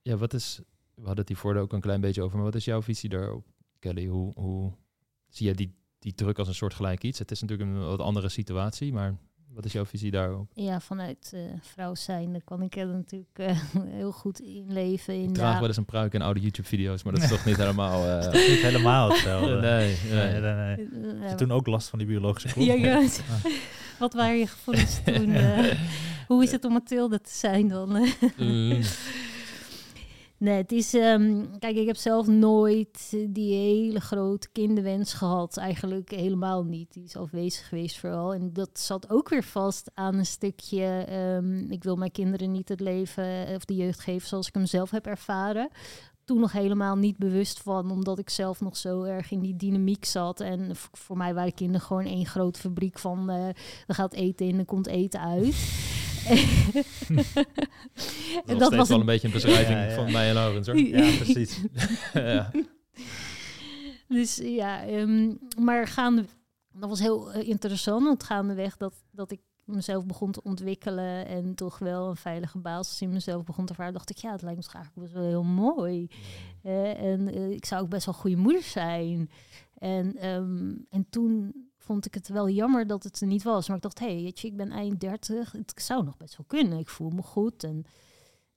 [0.03, 0.61] Ja, wat is,
[0.95, 3.47] we hadden het hiervoor ook een klein beetje over, maar wat is jouw visie daarop,
[3.79, 4.07] Kelly?
[4.07, 4.73] Hoe, hoe
[5.29, 7.19] zie jij die, die druk als een soort gelijk iets?
[7.19, 9.17] Het is natuurlijk een wat andere situatie, maar
[9.49, 10.51] wat is jouw visie daarop?
[10.55, 13.59] Ja, vanuit eh vrouw zijn kan ik er natuurlijk eh,
[13.99, 15.15] heel goed inleven.
[15.15, 17.57] In Ik draag wel eens een pruik in oude YouTube-video's, maar dat is toch niet
[17.65, 18.05] helemaal...
[18.07, 19.61] eh, Dat is niet helemaal hetzelfde.
[19.61, 20.41] nee, Nee,
[20.87, 21.35] nee.
[21.35, 22.67] toen ook last van die biologische klok?
[22.67, 23.09] Ja, ja.
[23.99, 25.33] Wat waren je gevoelens toen?
[25.35, 25.79] eh?
[26.29, 27.89] hoe is het om Mathilde te zijn dan?
[28.37, 28.81] Mm.
[30.39, 30.95] nee, het is...
[30.95, 35.57] ehm, kijk, ik heb zelf nooit die hele grote kinderwens gehad.
[35.57, 36.93] Eigenlijk helemaal niet.
[36.93, 38.35] Die is afwezig geweest vooral.
[38.35, 41.05] En dat zat ook weer vast aan een stukje...
[41.09, 44.55] ehm, ik wil mijn kinderen niet het leven eh, of de jeugd geven zoals ik
[44.55, 45.69] hem zelf heb ervaren.
[46.25, 50.05] Toen nog helemaal niet bewust van, omdat ik zelf nog zo erg in die dynamiek
[50.05, 50.41] zat.
[50.41, 53.31] En voor mij waren kinderen gewoon één grote fabriek van...
[53.31, 53.49] eh
[53.87, 55.55] er gaat eten in en komt eten uit.
[58.47, 59.95] Dat, dat was wel een beetje een beschrijving Ja, ja.
[59.95, 60.77] van mij en Laurens, hoor.
[60.97, 61.61] Ja, precies.
[62.15, 62.51] ja.
[64.09, 66.25] Dus ja, ehm, maar gaande,
[66.73, 68.05] dat was heel eh, interessant.
[68.05, 73.01] Want gaandeweg dat, dat ik mezelf begon te ontwikkelen en toch wel een veilige basis
[73.01, 75.31] in mezelf begon te ervaren, dacht ik, ja, het lijkt me toch eigenlijk best wel
[75.31, 76.09] heel mooi.
[76.63, 79.31] Eh, en eh, ik zou ook best wel goede moeder zijn.
[79.79, 83.67] En, ehm, en toen vond ik het wel jammer dat het er niet was.
[83.67, 85.53] Maar ik dacht, hé, hey, je, ik ben eind 30.
[85.53, 86.79] Het zou nog best wel kunnen.
[86.79, 87.65] Ik voel me goed.
[87.65, 87.85] En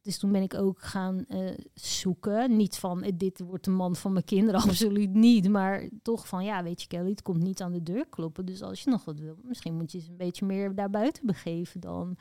[0.06, 2.56] dus toen ben ik ook gaan eh, zoeken.
[2.56, 5.50] Niet van, eh, dit wordt de man van mijn kinderen, absoluut niet.
[5.50, 8.46] Maar toch van, ja, weet je Kelly, het komt niet aan de deur kloppen.
[8.46, 11.80] Dus als je nog wat wil, misschien moet je eens een beetje meer daarbuiten begeven
[11.80, 12.18] dan.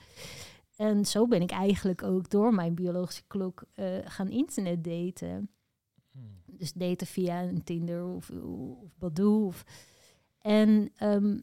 [0.76, 5.48] En zo ben ik eigenlijk ook door mijn biologische klok eh, gaan internet daten.
[6.46, 8.30] Dus daten via een Tinder of,
[8.82, 9.46] of Badoo.
[9.46, 9.64] Of,
[10.40, 11.38] en ehm,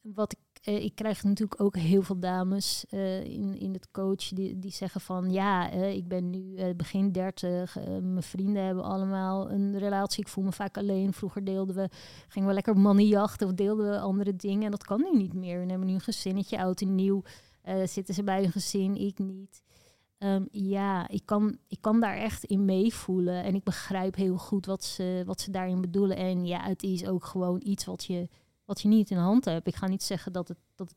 [0.00, 4.28] wat ik, eh, ik krijg natuurlijk ook heel veel dames eh, in, in het coach
[4.28, 8.84] die, die zeggen van ja, eh, ik ben nu begin 30, eh, mijn vrienden hebben
[8.84, 11.12] allemaal een relatie, ik voel me vaak alleen.
[11.12, 11.88] Vroeger deelden we,
[12.28, 15.60] gingen we lekker mannenjachten of deelden we andere dingen en dat kan nu niet meer.
[15.60, 17.22] We hebben nu een gezinnetje, oud en nieuw,
[17.84, 19.62] zitten ze bij een gezin, ik niet.
[20.18, 23.44] Ehm, ja, ik kan, ik kan daar echt in meevoelen.
[23.44, 26.16] En ik begrijp heel goed wat ze, wat ze daarin bedoelen.
[26.16, 28.28] En ja, het is ook gewoon iets wat je,
[28.64, 29.66] wat je niet in de hand hebt.
[29.66, 30.94] Ik ga niet zeggen dat, het, dat,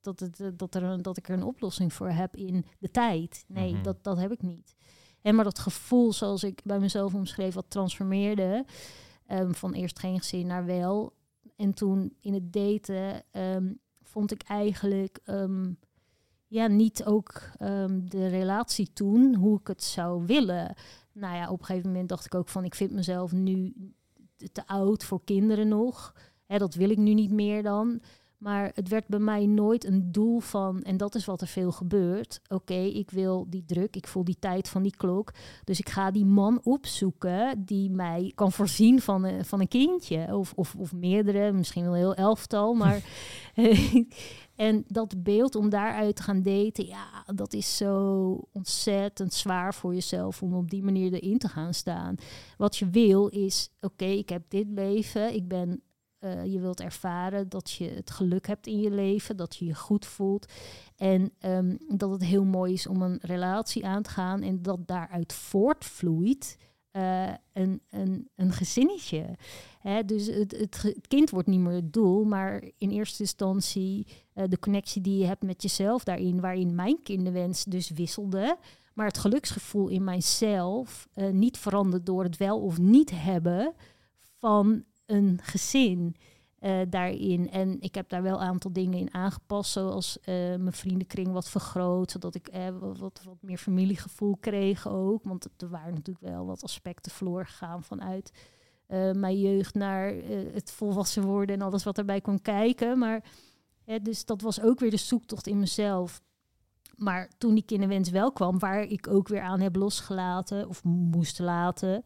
[0.00, 2.90] dat, het, eh, dat, er een, dat ik er een oplossing voor heb in de
[2.90, 3.44] tijd.
[3.48, 3.82] Nee, Mhm.
[3.82, 4.74] dat, dat heb ik niet.
[5.22, 8.64] En maar dat gevoel, zoals ik bij mezelf omschreef, wat transformeerde.
[9.26, 11.12] ehm, van eerst geen gezin naar wel.
[11.56, 15.72] En toen in het daten ehm, vond ik eigenlijk ehm,
[16.46, 17.42] ja, niet ook
[18.04, 20.74] de relatie toen hoe ik het zou willen.
[21.12, 23.74] Nou ja, op een gegeven moment dacht ik ook van ik vind mezelf nu
[24.52, 26.14] te oud voor kinderen nog.
[26.46, 28.00] Hè, dat wil ik nu niet meer dan.
[28.38, 31.72] Maar het werd bij mij nooit een doel van, en dat is wat er veel
[31.72, 32.40] gebeurt.
[32.48, 35.32] Oké, ik wil die druk, ik voel die tijd van die klok.
[35.64, 40.36] Dus ik ga die man opzoeken die mij kan voorzien van een, van een kindje.
[40.36, 42.74] Of, of, of meerdere, misschien wel een heel elftal.
[42.74, 43.00] Maar
[44.56, 49.94] en dat beeld om daaruit te gaan daten, ja, dat is zo ontzettend zwaar voor
[49.94, 52.14] jezelf om op die manier erin te gaan staan.
[52.56, 55.82] Wat je wil is, oké, ik heb dit leven, ik ben
[56.26, 59.74] uh, je wilt ervaren dat je het geluk hebt in je leven, dat je je
[59.74, 60.52] goed voelt.
[60.96, 64.86] En um, dat het heel mooi is om een relatie aan te gaan en dat
[64.86, 66.56] daaruit voortvloeit
[66.96, 69.36] uh, een, een, een gezinnetje.
[69.80, 74.44] Hè, dus het, het, kind wordt niet meer het doel, maar in eerste instantie uh,
[74.48, 78.56] de connectie die je hebt met jezelf daarin, waarin mijn kinderwens dus wisselde.
[78.94, 83.74] Maar het geluksgevoel in mijzelf uh, niet veranderd door het wel of niet hebben
[84.38, 86.16] van een gezin
[86.60, 87.50] uh, daarin.
[87.50, 91.48] En ik heb daar wel een aantal dingen in aangepast, zoals uh, mijn vriendenkring wat
[91.48, 95.24] vergroot, zodat ik uh, wat, wat, meer familiegevoel kreeg ook.
[95.24, 98.32] Want er waren natuurlijk wel wat aspecten verloren gegaan vanuit
[99.12, 100.14] mijn jeugd naar
[100.52, 102.98] het volwassen worden en alles wat erbij kon kijken.
[102.98, 103.24] Maar
[104.02, 106.22] dus dat was ook weer de zoektocht in mezelf.
[106.96, 111.38] Maar toen die kinderwens wel kwam, waar ik ook weer aan heb losgelaten of moest
[111.38, 112.02] laten,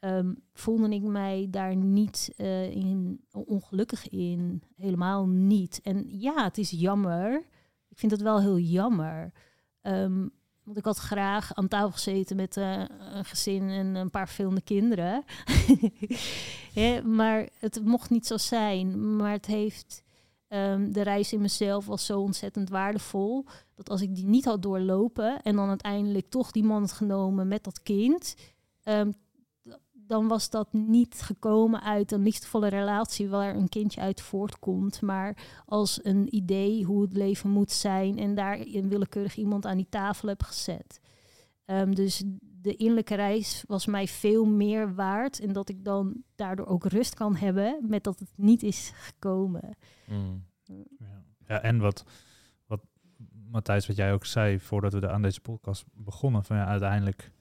[0.00, 4.62] um, voelde ik mij daar niet uh, in, ongelukkig in.
[4.76, 5.80] Helemaal niet.
[5.82, 7.44] En ja, het is jammer.
[7.88, 9.32] Ik vind het wel heel jammer.
[9.82, 10.30] Um,
[10.62, 14.60] want ik had graag aan tafel gezeten met uh, een gezin en een paar filmende
[14.60, 15.24] kinderen.
[17.16, 19.16] maar het mocht niet zo zijn.
[19.16, 20.06] Maar het heeft...
[20.48, 23.46] Um, de reis in mezelf was zo ontzettend waardevol.
[23.74, 27.48] Dat als ik die niet had doorlopen en dan uiteindelijk toch die man had genomen
[27.48, 28.34] met dat kind,
[30.08, 35.36] dan was dat niet gekomen uit een liefdevolle relatie waar een kindje uit voortkomt, maar
[35.66, 39.88] als een idee hoe het leven moet zijn en daar een willekeurig iemand aan die
[39.88, 41.00] tafel heb gezet.
[41.66, 46.66] Um, dus de innerlijke reis was mij veel meer waard en dat ik dan daardoor
[46.66, 49.76] ook rust kan hebben met dat het niet is gekomen.
[50.06, 50.44] Mm.
[50.98, 51.22] Ja.
[51.46, 52.04] ja, en wat,
[52.66, 52.80] wat
[53.50, 57.32] Matthijs, wat jij ook zei voordat we aan deze podcast begonnen, van ja, uiteindelijk,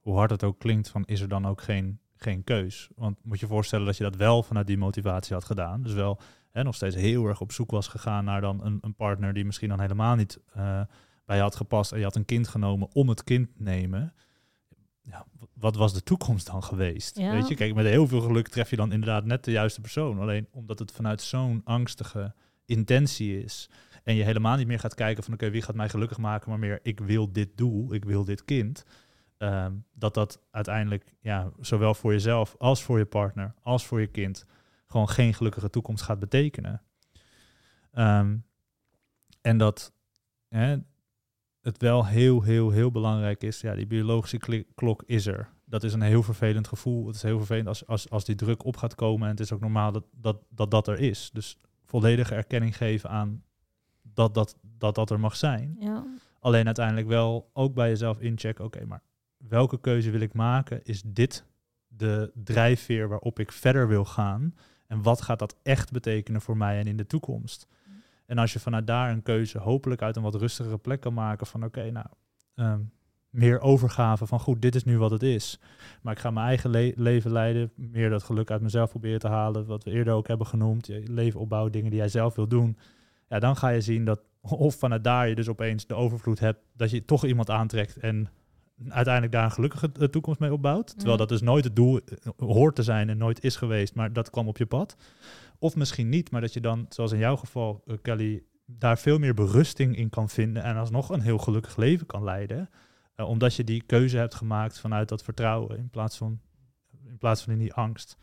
[0.00, 2.88] hoe hard het ook klinkt, van is er dan ook geen geen keus.
[2.94, 5.82] Want moet je voorstellen dat je dat wel vanuit die motivatie had gedaan.
[5.82, 8.94] Dus wel hè, nog steeds heel erg op zoek was gegaan naar dan een, een
[8.94, 10.80] partner die misschien dan helemaal niet uh,
[11.24, 11.92] bij je had gepast.
[11.92, 14.14] En je had een kind genomen om het kind te nemen.
[15.02, 17.18] Ja, wat was de toekomst dan geweest?
[17.18, 17.30] Ja.
[17.30, 20.20] Weet je, kijk, met heel veel geluk tref je dan inderdaad net de juiste persoon.
[20.20, 23.70] Alleen omdat het vanuit zo'n angstige intentie is.
[24.04, 26.58] En je helemaal niet meer gaat kijken van oké, wie gaat mij gelukkig maken, maar
[26.58, 28.84] meer ik wil dit doel, ik wil dit kind
[29.38, 34.06] Um, dat dat uiteindelijk ja, zowel voor jezelf als voor je partner als voor je
[34.06, 34.46] kind
[34.86, 36.82] gewoon geen gelukkige toekomst gaat betekenen.
[37.92, 38.44] Um,
[39.40, 39.92] en dat
[40.48, 40.76] hè,
[41.60, 45.48] het wel heel, heel, heel belangrijk is, ja, die biologische klok is er.
[45.64, 47.06] Dat is een heel vervelend gevoel.
[47.06, 49.24] Het is heel vervelend als, als, als die druk op gaat komen.
[49.24, 51.30] En het is ook normaal dat dat, dat, dat er is.
[51.32, 53.44] Dus volledige erkenning geven aan
[54.02, 55.76] dat dat, dat, dat er mag zijn.
[55.78, 56.04] Ja.
[56.40, 59.02] Alleen uiteindelijk wel ook bij jezelf inchecken, oké, okay, maar
[59.48, 60.84] welke keuze wil ik maken?
[60.84, 61.44] Is dit
[61.88, 64.54] de drijfveer waarop ik verder wil gaan?
[64.86, 67.66] En wat gaat dat echt betekenen voor mij en in de toekomst?
[67.86, 68.02] Mm.
[68.26, 71.46] En als je vanuit daar een keuze hopelijk uit een wat rustigere plek kan maken
[71.46, 72.06] van oké, nou,
[72.54, 72.92] um,
[73.36, 75.58] meer overgave van goed, dit is nu wat het is.
[76.02, 79.28] Maar ik ga mijn eigen le leven leiden, meer dat geluk uit mezelf proberen te
[79.28, 82.48] halen, wat we eerder ook hebben genoemd, je leven opbouwen, dingen die jij zelf wil
[82.48, 82.76] doen.
[83.28, 86.60] Ja, dan ga je zien dat of vanuit daar je dus opeens de overvloed hebt,
[86.72, 88.28] dat je toch iemand aantrekt en
[88.88, 90.86] uiteindelijk daar een gelukkige eh, toekomst mee opbouwt.
[90.86, 91.18] Terwijl mm.
[91.18, 94.30] dat dus nooit het doel eh, hoort te zijn en nooit is geweest, maar dat
[94.30, 94.96] kwam op je pad.
[95.58, 99.18] Of misschien niet, maar dat je dan, zoals in jouw geval, uh, Kelly, daar veel
[99.18, 102.70] meer berusting in kan vinden en alsnog een heel gelukkig leven kan leiden.
[103.16, 106.40] Uh, omdat je die keuze hebt gemaakt vanuit dat vertrouwen in plaats van,
[107.06, 108.16] in plaats van in die angst.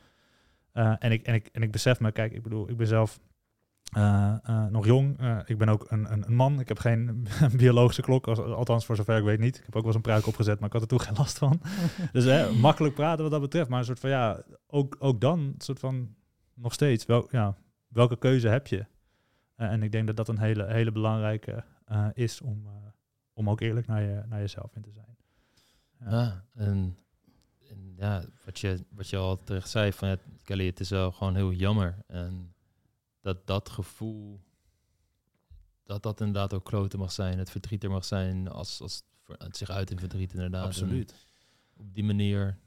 [0.73, 3.19] Uh, en, ik, en, ik, en ik besef me, kijk, ik bedoel, ik ben zelf
[3.97, 5.21] uh, uh, nog jong.
[5.21, 6.59] Uh, ik ben ook een, een, een, man.
[6.59, 7.27] Ik heb geen
[7.57, 9.57] biologische klok, als, althans voor zover ik weet niet.
[9.57, 11.37] Ik heb ook wel eens een pruik opgezet, maar ik had er toen geen last
[11.37, 11.61] van.
[12.11, 13.69] dus makkelijk praten wat dat betreft.
[13.69, 16.15] Maar een soort van ja, ook, ook dan, een soort van
[16.53, 17.55] nog steeds, wel, ja,
[17.87, 18.85] welke keuze heb je?
[19.55, 21.63] en ik denk dat dat een hele, hele belangrijke
[22.13, 22.67] is om,
[23.33, 25.17] om ook eerlijk naar, je, naar jezelf in te zijn.
[25.99, 26.97] Ja, en,
[27.69, 31.11] en ja, wat je, wat je al terecht zei, van ja, Kelly, het is wel
[31.11, 31.97] gewoon heel jammer.
[32.07, 32.52] En
[33.23, 34.41] dat dat gevoel,
[35.83, 39.03] dat dat inderdaad ook kloten mag zijn, het verdriet er mag zijn, als, als
[39.37, 40.65] het zich uit in verdriet inderdaad.
[40.65, 41.11] Absoluut.
[41.11, 42.59] En op die manier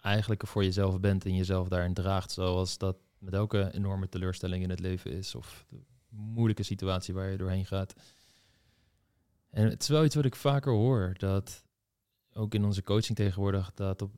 [0.00, 4.62] eigenlijk er voor jezelf bent en jezelf daarin draagt, zoals dat met elke enorme teleurstelling
[4.62, 7.94] in het leven is, of de moeilijke situatie waar je doorheen gaat.
[9.50, 11.64] En het is wel iets wat ik vaker hoor, dat
[12.32, 14.14] ook in onze coaching tegenwoordig, dat op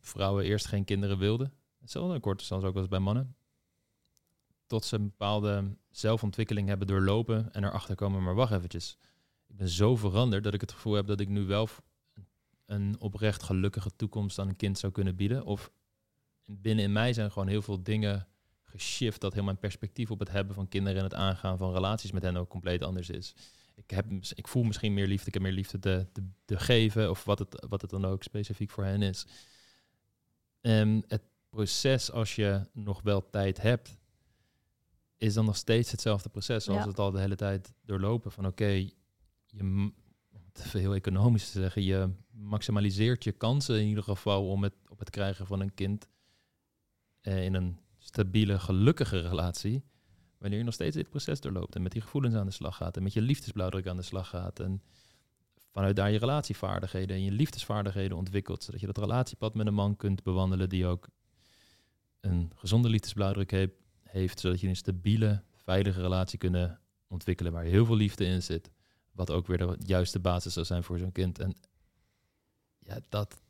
[0.00, 1.52] vrouwen eerst geen kinderen wilden.
[1.80, 3.36] Hetzelfde, kort zelfs ook wel eens bij mannen.
[4.66, 8.98] Tot ze een bepaalde zelfontwikkeling hebben doorlopen en erachter komen, maar wacht eventjes.
[9.46, 11.68] Ik ben zo veranderd dat ik het gevoel heb dat ik nu wel
[12.66, 15.44] een oprecht gelukkige toekomst aan een kind zou kunnen bieden.
[15.44, 15.70] Of
[16.44, 18.26] binnen in mij zijn gewoon heel veel dingen
[18.62, 22.12] geshift dat heel mijn perspectief op het hebben van kinderen en het aangaan van relaties
[22.12, 23.34] met hen ook compleet anders is.
[23.74, 26.06] Ik, heb, ik voel misschien meer liefde, ik heb meer liefde te,
[26.44, 29.26] te, geven of wat het, wat het dan ook specifiek voor hen is.
[30.60, 33.96] En het proces, als je nog wel tijd hebt,
[35.16, 36.86] is dan nog steeds hetzelfde proces als Ja.
[36.86, 38.32] het al de hele tijd doorlopen.
[38.32, 39.94] Van oké, je, om
[40.52, 44.74] het even heel economisch te zeggen, je maximaliseert je kansen in ieder geval om het
[44.88, 46.08] op het krijgen van een kind
[47.20, 49.82] eh, in een stabiele, gelukkige relatie.
[50.38, 52.96] Wanneer je nog steeds dit proces doorloopt en met die gevoelens aan de slag gaat
[52.96, 54.82] en met je liefdesblauwdruk aan de slag gaat en
[55.70, 59.96] vanuit daar je relatievaardigheden en je liefdesvaardigheden ontwikkelt, zodat je dat relatiepad met een man
[59.96, 61.08] kunt bewandelen die ook
[62.20, 63.74] een gezonde liefdesblauwdruk heeft,
[64.14, 68.70] heeft zodat je een stabiele, veilige relatie kunnen ontwikkelen waar heel veel liefde in zit,
[69.12, 71.38] wat ook weer de juiste basis zou zijn voor zo'n kind.
[71.38, 71.54] En
[72.78, 73.42] ja, dat,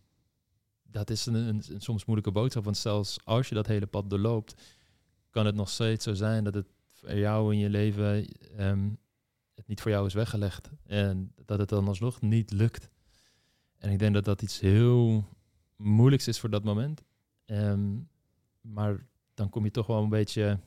[0.83, 4.55] dat is een, een, soms moeilijke boodschap, want zelfs als je dat hele pad doorloopt,
[5.31, 8.91] kan het nog steeds zo zijn dat het voor jou in je leven ehm,
[9.55, 12.89] het niet voor jou is weggelegd en dat het dan alsnog niet lukt.
[13.79, 15.25] En ik denk dat dat iets heel
[15.77, 17.03] moeilijks is voor dat moment.
[17.45, 17.97] Ehm,
[18.61, 20.61] maar dan kom je toch wel een beetje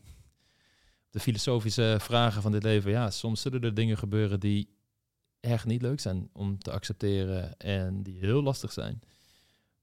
[1.09, 2.91] de filosofische vragen van dit leven.
[2.91, 4.69] Ja, soms zullen er dingen gebeuren die
[5.39, 9.01] echt niet leuk zijn om te accepteren en die heel lastig zijn.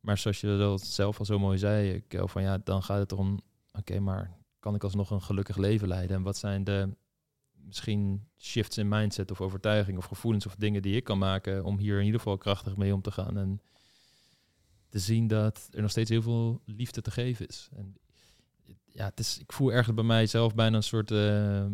[0.00, 3.40] Maar zoals je dat zelf al zo mooi zei, van ja, dan gaat het erom,
[3.72, 6.16] oké, maar kan ik alsnog een gelukkig leven leiden?
[6.16, 6.96] En wat zijn de
[7.52, 11.78] misschien shifts in mindset of overtuiging of gevoelens of dingen die ik kan maken om
[11.78, 13.60] hier in ieder geval krachtig mee om te gaan en
[14.88, 17.68] te zien dat er nog steeds heel veel liefde te geven is.
[17.76, 17.96] En
[18.94, 21.66] ja, het is, ik voel ergens bij mijzelf bijna een soort eh,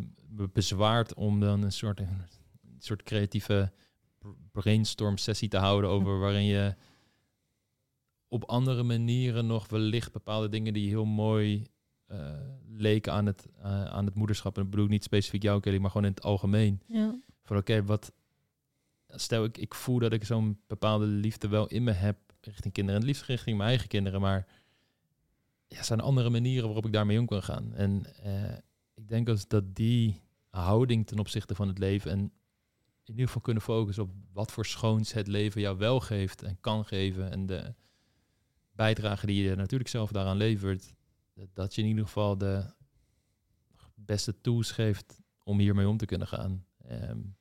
[0.52, 2.26] bezwaard om dan een soort, een
[2.78, 3.72] soort creatieve
[4.52, 6.74] brainstorm sessie te houden over waarin je
[8.28, 11.66] op andere manieren nog wellicht bepaalde dingen die heel mooi
[12.08, 12.32] uh,
[12.68, 14.56] leken aan het, uh, aan het moederschap.
[14.56, 16.82] En ik bedoel niet specifiek jou, Kelly, maar gewoon in het algemeen.
[16.86, 17.18] Ja.
[17.42, 18.12] Van oké, okay, wat
[19.06, 23.00] stel ik, ik voel dat ik zo'n bepaalde liefde wel in me heb richting kinderen
[23.00, 24.46] en liefst richting mijn eigen kinderen, maar
[25.70, 27.74] ja, zijn er andere manieren waarop ik daarmee om kan gaan.
[27.74, 28.56] En uh,
[28.94, 32.18] ik denk dus dat die houding ten opzichte van het leven en
[33.04, 36.60] in ieder geval kunnen focussen op wat voor schoons het leven jou wel geeft en
[36.60, 37.74] kan geven en de
[38.72, 40.94] bijdrage die je natuurlijk zelf daaraan levert,
[41.52, 42.64] dat je in ieder geval de
[43.94, 46.64] beste tools geeft om hiermee om te kunnen gaan.
[46.90, 47.36] Um,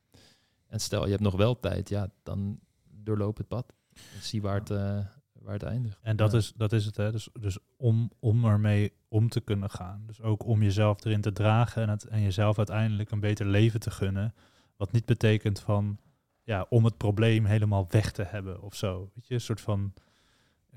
[0.68, 3.74] en stel, je hebt nog wel tijd, ja, dan doorloop het pad.
[4.22, 5.06] Zie waar het, uh,
[5.50, 6.00] waar het eindigt.
[6.02, 6.38] En dat, ja.
[6.38, 7.12] is, dat is het, hè.
[7.12, 10.04] Dus, dus om, om ermee om te kunnen gaan.
[10.08, 13.80] Dus ook om jezelf erin te dragen en, het, en jezelf uiteindelijk een beter leven
[13.80, 14.34] te gunnen.
[14.78, 15.98] Wat niet betekent van,
[16.44, 19.12] ja, om het probleem helemaal weg te hebben of zo.
[19.14, 19.94] Weet je, een soort van...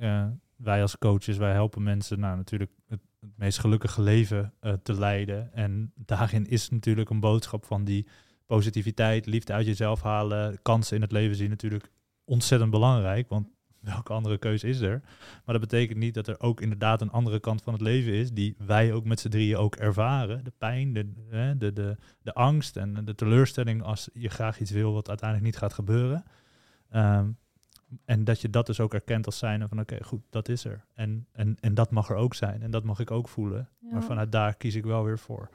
[0.00, 4.72] Uh, wij als coaches, wij helpen mensen nou natuurlijk het, het meest gelukkige leven uh,
[4.72, 5.52] te leiden.
[5.52, 8.06] En daarin is natuurlijk een boodschap van die
[8.46, 11.90] positiviteit, liefde uit jezelf halen, kansen in het leven zien natuurlijk
[12.24, 13.28] ontzettend belangrijk.
[13.28, 13.48] Want
[13.82, 15.00] welke andere keuze is er?
[15.44, 18.32] Maar dat betekent niet dat er ook inderdaad een andere kant van het leven is,
[18.32, 20.44] die wij ook met z'n drieën ook ervaren.
[20.44, 24.70] De pijn, de, de, de, de, de angst en de teleurstelling als je graag iets
[24.70, 26.24] wil wat uiteindelijk niet gaat gebeuren.
[26.94, 27.36] Um,
[28.04, 30.64] en dat je dat dus ook erkent als zijnde van oké, okay, goed, dat is
[30.64, 30.84] er.
[30.94, 32.62] En, en, en dat mag er ook zijn.
[32.62, 33.68] En dat mag ik ook voelen.
[33.78, 33.92] Ja.
[33.92, 35.48] Maar vanuit daar kies ik wel weer voor.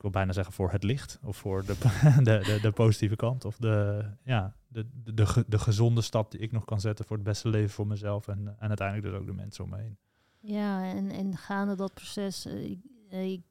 [0.00, 1.18] Ik wil bijna zeggen voor het licht.
[1.24, 1.74] Of voor de,
[2.22, 3.44] de, de, de positieve kant.
[3.44, 7.16] Of de, ja, de, de, de, de, gezonde stap die ik nog kan zetten voor
[7.16, 8.28] het beste leven voor mezelf.
[8.28, 9.98] En, en uiteindelijk dus ook de mensen om me heen.
[10.38, 12.78] Ja, en, en gaande dat proces, uh, ik,
[13.10, 13.42] ik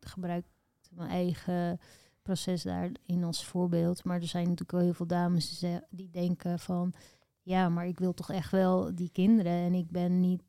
[0.00, 0.44] gebruik
[0.90, 1.80] mijn eigen
[2.22, 4.04] proces daarin als voorbeeld.
[4.04, 6.94] Maar er zijn natuurlijk wel heel veel dames die denken van
[7.42, 10.42] ja, maar ik wil toch echt wel die kinderen en ik ben niet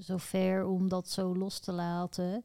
[0.00, 2.44] zo ver om dat zo los te laten.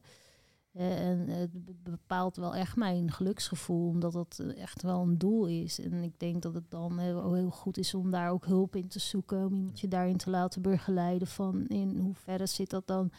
[0.76, 5.80] Eh, en het bepaalt wel echt mijn geluksgevoel, omdat dat echt wel een doel is.
[5.80, 8.88] En ik denk dat het dan heel, heel goed is om daar ook hulp in
[8.88, 13.10] te zoeken, om iemand je daarin te laten begeleiden van in hoeverre zit dat dan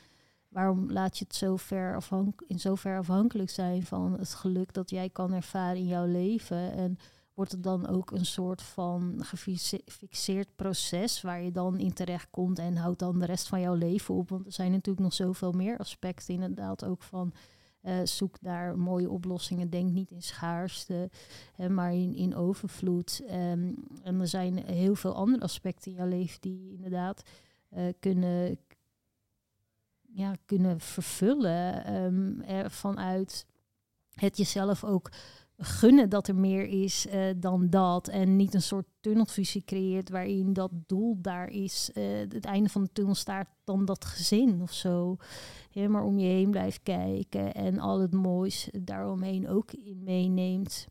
[0.47, 1.99] waarom laat je het zo ver
[2.47, 6.71] in zover afhankelijk zijn van het geluk dat jij kan ervaren in jouw leven?
[6.71, 6.97] En
[7.37, 9.15] wordt het dan ook een soort van
[9.85, 13.73] gefixeerd proces waar je dan in terecht komt en houdt dan de rest van jouw
[13.73, 14.29] leven op?
[14.29, 17.33] Want er zijn natuurlijk nog zoveel meer aspecten, inderdaad ook van
[17.81, 21.09] uh, zoek naar mooie oplossingen, denk niet in schaarste,
[21.53, 23.21] hè, maar in, in overvloed.
[23.23, 27.21] Um, en er zijn heel veel andere aspecten in jouw leven die inderdaad
[27.73, 28.59] uh, kunnen,
[30.01, 33.45] ja, kunnen vervullen um, vanuit
[34.13, 35.09] het jezelf ook
[35.57, 38.07] gunnen dat er meer is uh, dan dat.
[38.07, 41.89] En niet een soort tunnelvisie creëert waarin dat doel daar is.
[41.93, 45.17] Uh, het einde van de tunnel staat dan dat gezin of zo.
[45.87, 50.87] Maar om je heen blijft kijken en al het moois daaromheen ook meeneemt.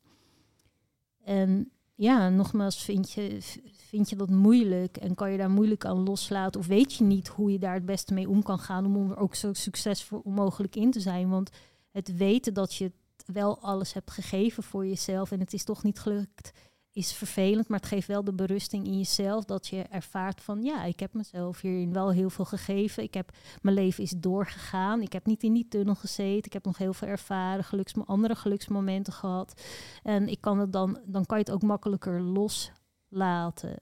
[1.25, 3.39] En ja, nogmaals, vind je,
[3.73, 6.61] vind je dat moeilijk en kan je daar moeilijk aan loslaten?
[6.61, 9.17] Of weet je niet hoe je daar het beste mee om kan gaan om er
[9.17, 11.29] ook zo succesvol mogelijk in te zijn?
[11.29, 11.51] Want
[11.91, 12.93] het weten dat je
[13.27, 16.53] wel alles hebt gegeven voor jezelf en het is toch niet gelukt,
[16.93, 17.68] is vervelend.
[17.68, 21.14] Maar het geeft wel de berusting in jezelf dat je ervaart van ja, ik heb
[21.14, 23.03] mezelf hierin wel heel veel gegeven.
[23.03, 25.03] Ik heb, mijn leven is doorgegaan.
[25.03, 26.45] Ik heb niet in die tunnel gezeten.
[26.45, 29.62] Ik heb nog heel veel ervaren, geluks, andere geluksmomenten gehad.
[30.03, 33.79] En ik kan het dan, dan kan je het ook makkelijker loslaten.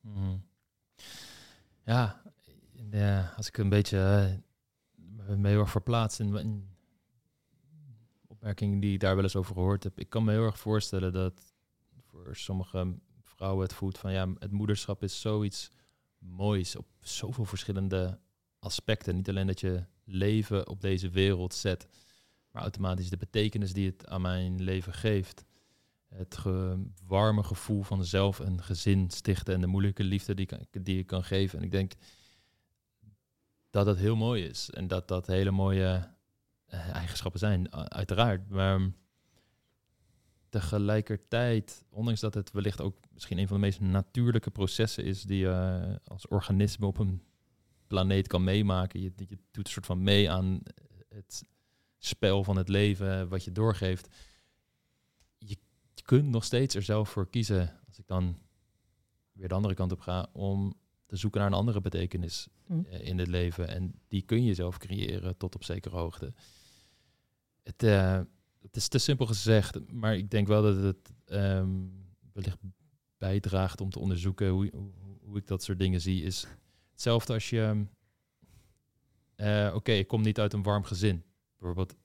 [0.00, 0.42] Mm.
[1.84, 2.22] Ja,
[3.36, 4.30] als ik een beetje
[5.28, 6.71] uh, me heel erg verplaats in, in
[8.42, 9.98] opmerkingen die ik daar wel eens over gehoord heb.
[9.98, 11.54] Ik kan me heel erg voorstellen dat
[12.00, 15.70] voor sommige vrouwen het voelt van ja, het moederschap is zoiets
[16.18, 18.18] moois op zoveel verschillende
[18.58, 19.14] aspecten.
[19.14, 21.86] Niet alleen dat je leven op deze wereld zet,
[22.50, 25.44] maar automatisch de betekenis die het aan mijn leven geeft.
[26.08, 26.38] Het
[27.06, 31.24] warme gevoel van zelf een gezin stichten en de moeilijke liefde die, die ik kan
[31.24, 31.58] geven.
[31.58, 31.92] En ik denk
[33.70, 36.11] dat dat heel mooi is en dat dat hele mooie
[36.76, 38.48] eigenschappen zijn, uiteraard.
[38.48, 38.90] Maar
[40.48, 45.38] tegelijkertijd, ondanks dat het wellicht ook misschien een van de meest natuurlijke processen is die
[45.38, 47.22] je als organisme op een
[47.86, 49.00] planeet kan meemaken.
[49.00, 50.60] Je, je doet een soort van mee aan
[51.08, 51.44] het
[51.98, 54.08] spel van het leven wat je doorgeeft.
[55.38, 55.56] Je,
[56.02, 58.38] kunt nog steeds er zelf voor kiezen, als ik dan
[59.32, 60.74] weer de andere kant op ga, om
[61.06, 62.80] te zoeken naar een andere betekenis hm.
[62.84, 63.68] eh, in het leven.
[63.68, 66.32] En die kun je zelf creëren tot op zekere hoogte
[67.62, 68.20] het, uh,
[68.60, 71.92] het is te simpel gezegd, maar ik denk wel dat het um,
[72.32, 72.58] wellicht
[73.18, 74.70] bijdraagt om te onderzoeken hoe,
[75.20, 76.22] hoe, ik dat soort dingen zie.
[76.22, 76.46] Is
[76.90, 77.86] hetzelfde als je,
[79.36, 81.24] uh, oké, ik kom niet uit een warm gezin.
[81.58, 81.96] Bijvoorbeeld,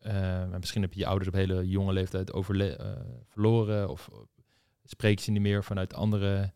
[0.00, 2.30] uh, misschien heb je je ouders op hele jonge leeftijd
[3.28, 4.10] verloren of
[4.84, 6.52] spreek je niet meer vanuit andere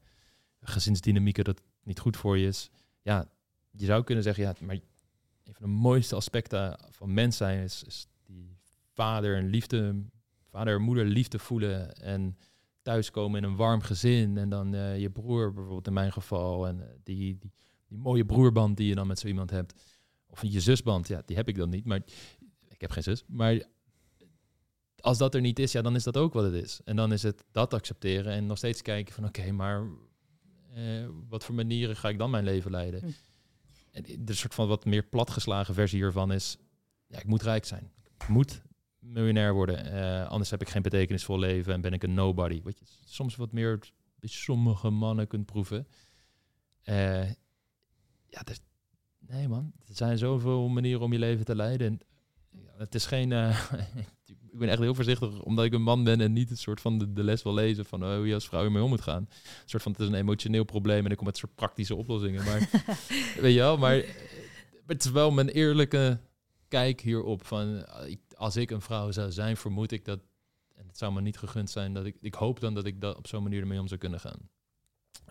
[0.61, 2.70] gezinsdynamieken dat niet goed voor je is.
[3.03, 3.28] Ja,
[3.70, 4.78] je zou kunnen zeggen, ja, maar
[5.49, 8.57] een van de mooiste aspecten van mens zijn is, is die
[8.92, 10.05] vader en liefde,
[10.51, 12.36] vader en moeder liefde voelen en
[12.82, 16.78] thuiskomen in een warm gezin en dan uh, je broer bijvoorbeeld in mijn geval en
[16.78, 17.53] uh, die, die,
[17.86, 19.80] die, mooie broerband die je dan met zo iemand hebt
[20.26, 22.01] of je zusband, ja, die heb ik dan niet, maar
[22.68, 23.62] ik heb geen zus, maar
[25.01, 26.80] als dat er niet is, ja, dan is dat ook wat het is.
[26.84, 29.86] En dan is het dat accepteren en nog steeds kijken van oké, maar
[30.76, 33.14] uh, wat voor manieren ga ik dan mijn leven leiden?
[34.18, 36.59] De soort van wat meer platgeslagen versie hiervan is,
[37.07, 37.90] ja, ik moet rijk zijn.
[38.18, 38.62] Ik moet
[38.99, 39.94] miljonair worden.
[39.94, 42.62] Uh, anders heb ik geen betekenisvol leven en ben ik een nobody.
[42.62, 43.78] Wat je soms wat meer
[44.20, 45.86] bij sommige mannen kunt proeven.
[46.84, 47.30] Uh,
[48.26, 48.42] ja,
[49.18, 51.86] nee man, er zijn zoveel manieren om je leven te leiden.
[51.86, 52.01] En,
[52.51, 53.72] ja, het is geen, uh,
[54.59, 56.98] ik ben echt heel voorzichtig, omdat ik een man ben en niet het soort van
[56.98, 59.22] de, de les wil lezen van oh, hoe je als vrouw ermee om moet gaan.
[59.22, 62.44] Een soort van, het is een emotioneel probleem en ik kom met soort praktische oplossingen.
[62.44, 62.59] Maar
[63.42, 64.04] weet je wel, maar
[64.86, 66.20] het is wel mijn eerlijke
[66.68, 67.86] kijk hierop van,
[68.36, 70.20] als ik een vrouw zou zijn, vermoed ik dat,
[70.74, 73.16] en het zou me niet gegund zijn, dat ik, ik hoop dan dat ik dat
[73.16, 74.48] op zo'n manier ermee om zou kunnen gaan.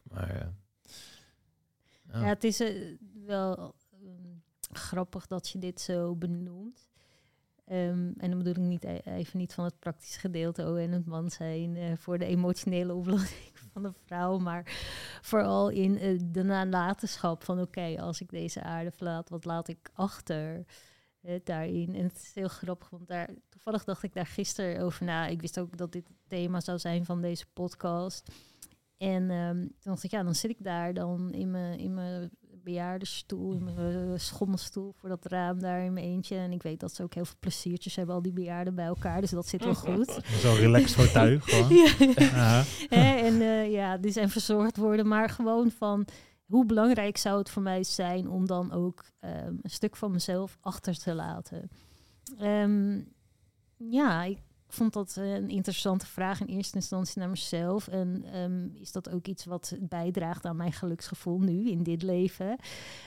[0.03, 0.53] Maar ja.
[2.11, 6.86] Ja, het is uh, wel um, grappig dat je dit zo benoemt.
[7.71, 10.91] Um, en dan bedoel ik niet e-, even niet van het praktische gedeelte oh, en
[10.91, 14.63] het man zijn uh, voor de emotionele oplossing van de vrouw, maar
[15.21, 19.89] vooral in uh, de nalatenschap van oké, als ik deze aarde verlaat, wat laat ik
[19.93, 20.65] achter
[21.21, 21.95] uh, daarin?
[21.95, 25.27] En het is heel grappig, want daar, toevallig dacht ik daar gisteren over na.
[25.27, 28.31] Ik wist ook dat dit het thema zou zijn van deze podcast.
[28.97, 32.31] En um, toen dacht ik, ja, dan zit ik daar dan in mijn, in mijn
[32.67, 36.35] bejaardenstoel, in mijn eh, schommelstoel voor dat raam daar in mijn eentje.
[36.35, 39.21] En ik weet dat ze ook heel veel pleziertjes hebben, al die bejaarden bij elkaar.
[39.21, 40.19] Dus dat zit wel goed.
[40.39, 41.75] Zo'n relaxed fauteuil gewoon.
[42.29, 42.63] Ja.
[42.89, 46.07] En eh, ja, die zijn verzorgd worden, maar gewoon van
[46.45, 50.57] hoe belangrijk zou het voor mij zijn om dan ook ehm, een stuk van mezelf
[50.61, 51.69] achter te laten.
[52.37, 53.01] Ehm,
[53.77, 57.87] ja, ik vond dat eh, een interessante vraag in eerste instantie naar mezelf.
[57.87, 62.57] En ehm, is dat ook iets wat bijdraagt aan mijn geluksgevoel nu in dit leven?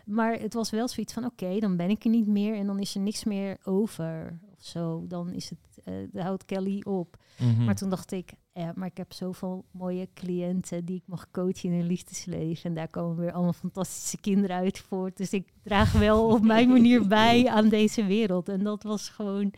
[0.04, 2.78] Maar het was wel zoiets van: oké, dan ben ik er niet meer en dan
[2.78, 5.04] is er niks meer over of zo.
[5.08, 7.16] Dan is het, eh dan houdt Kelly op.
[7.38, 7.64] Mhm.
[7.64, 11.70] Maar toen dacht ik, ja, maar ik heb zoveel mooie cliënten die ik mag coachen
[11.70, 12.64] in hun liefdesleven.
[12.64, 15.16] En daar komen weer allemaal fantastische kinderen uit voort.
[15.16, 18.48] Dus ik draag wel op mijn manier bij aan deze wereld.
[18.48, 19.52] En dat was gewoon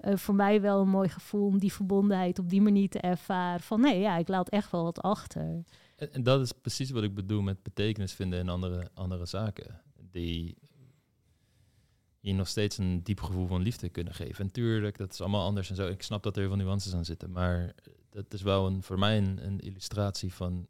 [0.00, 3.60] eh, voor mij wel een mooi gevoel om die verbondenheid op die manier te ervaren.
[3.60, 5.64] Van nee, ja, ik laat echt wel wat achter.
[5.96, 9.80] En, dat is precies wat ik bedoel met betekenis vinden in andere, andere zaken.
[10.10, 10.56] Die
[12.20, 14.44] je nog steeds een diep gevoel van liefde kunnen geven.
[14.44, 15.88] En tuurlijk, dat is allemaal anders en zo.
[15.88, 17.30] Ik snap dat er heel veel nuances aan zitten.
[17.30, 17.74] Maar
[18.10, 20.66] dat is wel een, voor mij een, een illustratie van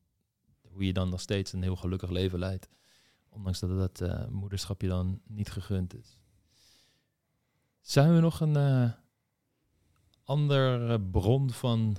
[0.63, 2.69] hoe je dan nog steeds een heel gelukkig leven leidt.
[3.29, 6.19] Ondanks dat dat eh, moederschap je dan niet gegund is.
[7.81, 8.91] Zijn we nog een eh,
[10.31, 11.97] andere bron van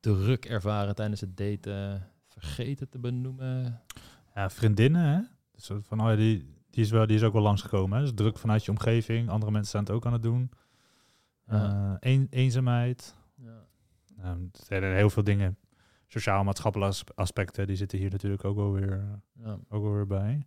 [0.00, 3.80] druk ervaren tijdens het daten vergeten te benoemen?
[4.34, 5.20] Ja, vriendinnen, hè?
[5.52, 6.38] Dus van, oh ja, die,
[6.70, 7.98] die, is wel, die is ook wel langsgekomen.
[7.98, 8.04] Hè?
[8.04, 9.28] Dus druk vanuit je omgeving.
[9.28, 10.50] Andere mensen zijn het ook aan het doen.
[11.46, 11.98] Ja.
[12.00, 13.14] Eh, een, eenzaamheid.
[13.36, 13.64] Ja.
[14.16, 15.56] Nou, er zijn heel veel dingen.
[16.06, 19.58] Sociaal-maatschappelijke as- aspecten, die zitten hier natuurlijk ook wel weer, Ja.
[19.68, 20.46] ook wel weer bij.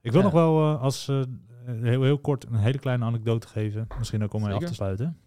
[0.00, 1.22] Ik wil nog wel eh, als eh,
[1.64, 3.86] heel, heel kort een hele kleine anekdote geven.
[3.98, 5.18] Misschien ook om mee af te sluiten.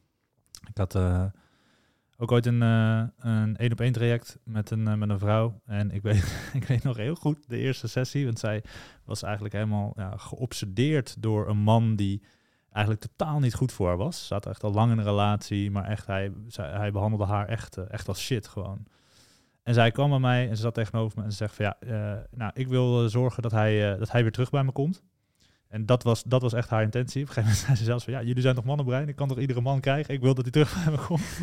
[0.69, 1.25] Ik had eh,
[2.17, 5.61] ook ooit een eh, een op één traject met een, eh, met een vrouw.
[5.65, 8.25] En ik weet, ik weet nog heel goed de eerste sessie.
[8.25, 8.63] Want zij
[9.03, 12.23] was eigenlijk helemaal ja, geobsedeerd door een man die
[12.71, 14.19] eigenlijk totaal niet goed voor haar was.
[14.19, 17.77] Ze zat echt al lang in een relatie, maar echt, hij, hij behandelde haar echt,
[17.77, 18.85] echt als shit gewoon.
[19.63, 21.77] En zij kwam bij mij en ze zat tegenover me en ze zegt van ja,
[22.31, 25.03] nou, ik wil zorgen dat hij, dat hij weer terug bij me komt.
[25.69, 27.21] En dat was, dat was echt haar intentie.
[27.21, 29.27] Op een gegeven moment zei ze zelfs van ja, jullie zijn toch mannenbrein, ik kan
[29.27, 30.13] toch iedere man krijgen?
[30.13, 31.39] Ik wil dat hij terug bij me komt.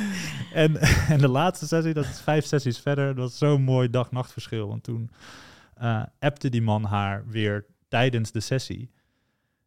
[0.64, 0.76] en,
[1.14, 4.68] en de laatste sessie, dat is vijf sessies verder, dat was zo'n mooi dag-nachtverschil.
[4.68, 5.10] Want toen
[5.74, 8.90] eh appte die man haar weer tijdens de sessie.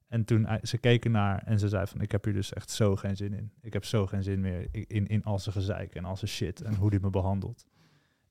[0.08, 2.72] En toen eh, ze keken naar en ze zei van ik heb hier dus echt
[2.72, 3.52] zo geen zin in.
[3.62, 6.32] Ik heb zo geen zin meer in, in, in al zijn gezeik en al zijn
[6.32, 7.66] shit en hoe die me behandelt.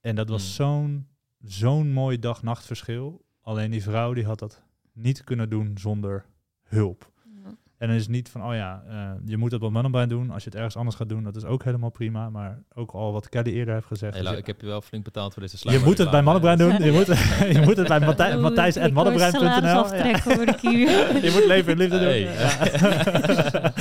[0.01, 0.67] En dat was Hmm.
[0.67, 1.09] zo'n
[1.43, 3.25] zo'n mooi dag-nachtverschil.
[3.41, 4.63] Alleen die vrouw die had dat
[4.99, 6.25] niet kunnen doen zonder
[6.63, 7.11] hulp.
[7.45, 7.49] Ja.
[7.79, 10.31] En dan is het niet van, oh ja, eh, je moet het op mannenbrein doen.
[10.31, 12.31] Als je het ergens anders gaat doen, dat is ook helemaal prima.
[12.31, 14.15] Maar ook al wat Kelly eerder heeft gezegd.
[14.19, 15.87] Hey, je- ik heb je wel flink betaald voor deze je sluimer.
[15.87, 16.83] moet het bij mannenbrein doen.
[16.85, 17.07] Je moet,
[17.57, 19.95] je moet het bij Matthijs en mannenbrein.nl.
[21.23, 22.07] Je moet leven en liefde doen.
[22.09, 22.21] Hey.
[22.21, 23.73] Ja.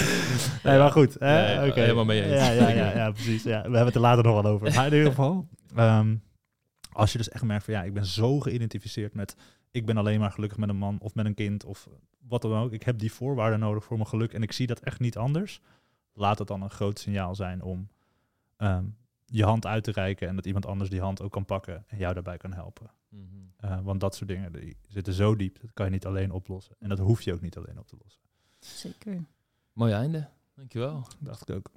[0.69, 1.15] nee, maar goed.
[1.19, 2.45] hè, Nee, helemaal mee eens.
[2.45, 3.43] Ja, ja, ja, ja, precies.
[3.43, 3.55] Ja.
[3.57, 4.73] We hebben het er later nog wel over.
[4.73, 6.15] Maar in ieder geval, ehm,
[6.91, 9.35] als je dus echt merkt van ja, ik ben zo geïdentificeerd met
[9.71, 11.89] ik ben alleen maar gelukkig met een man of met een kind of
[12.27, 12.71] wat dan ook.
[12.71, 15.61] Ik heb die voorwaarden nodig voor mijn geluk en ik zie dat echt niet anders.
[16.13, 17.87] Laat het dan een groot signaal zijn om
[18.57, 18.85] ehm,
[19.25, 21.97] je hand uit te reiken en dat iemand anders die hand ook kan pakken en
[21.97, 22.91] jou daarbij kan helpen.
[23.09, 23.25] Mhm.
[23.57, 26.75] Eh, want dat soort dingen die zitten zo diep, dat kan je niet alleen oplossen.
[26.79, 28.21] En dat hoef je ook niet alleen op te lossen.
[28.59, 29.25] Zeker.
[29.73, 30.29] Mooi einde.
[30.53, 31.07] Dankjewel.
[31.19, 31.71] Dacht ik ook.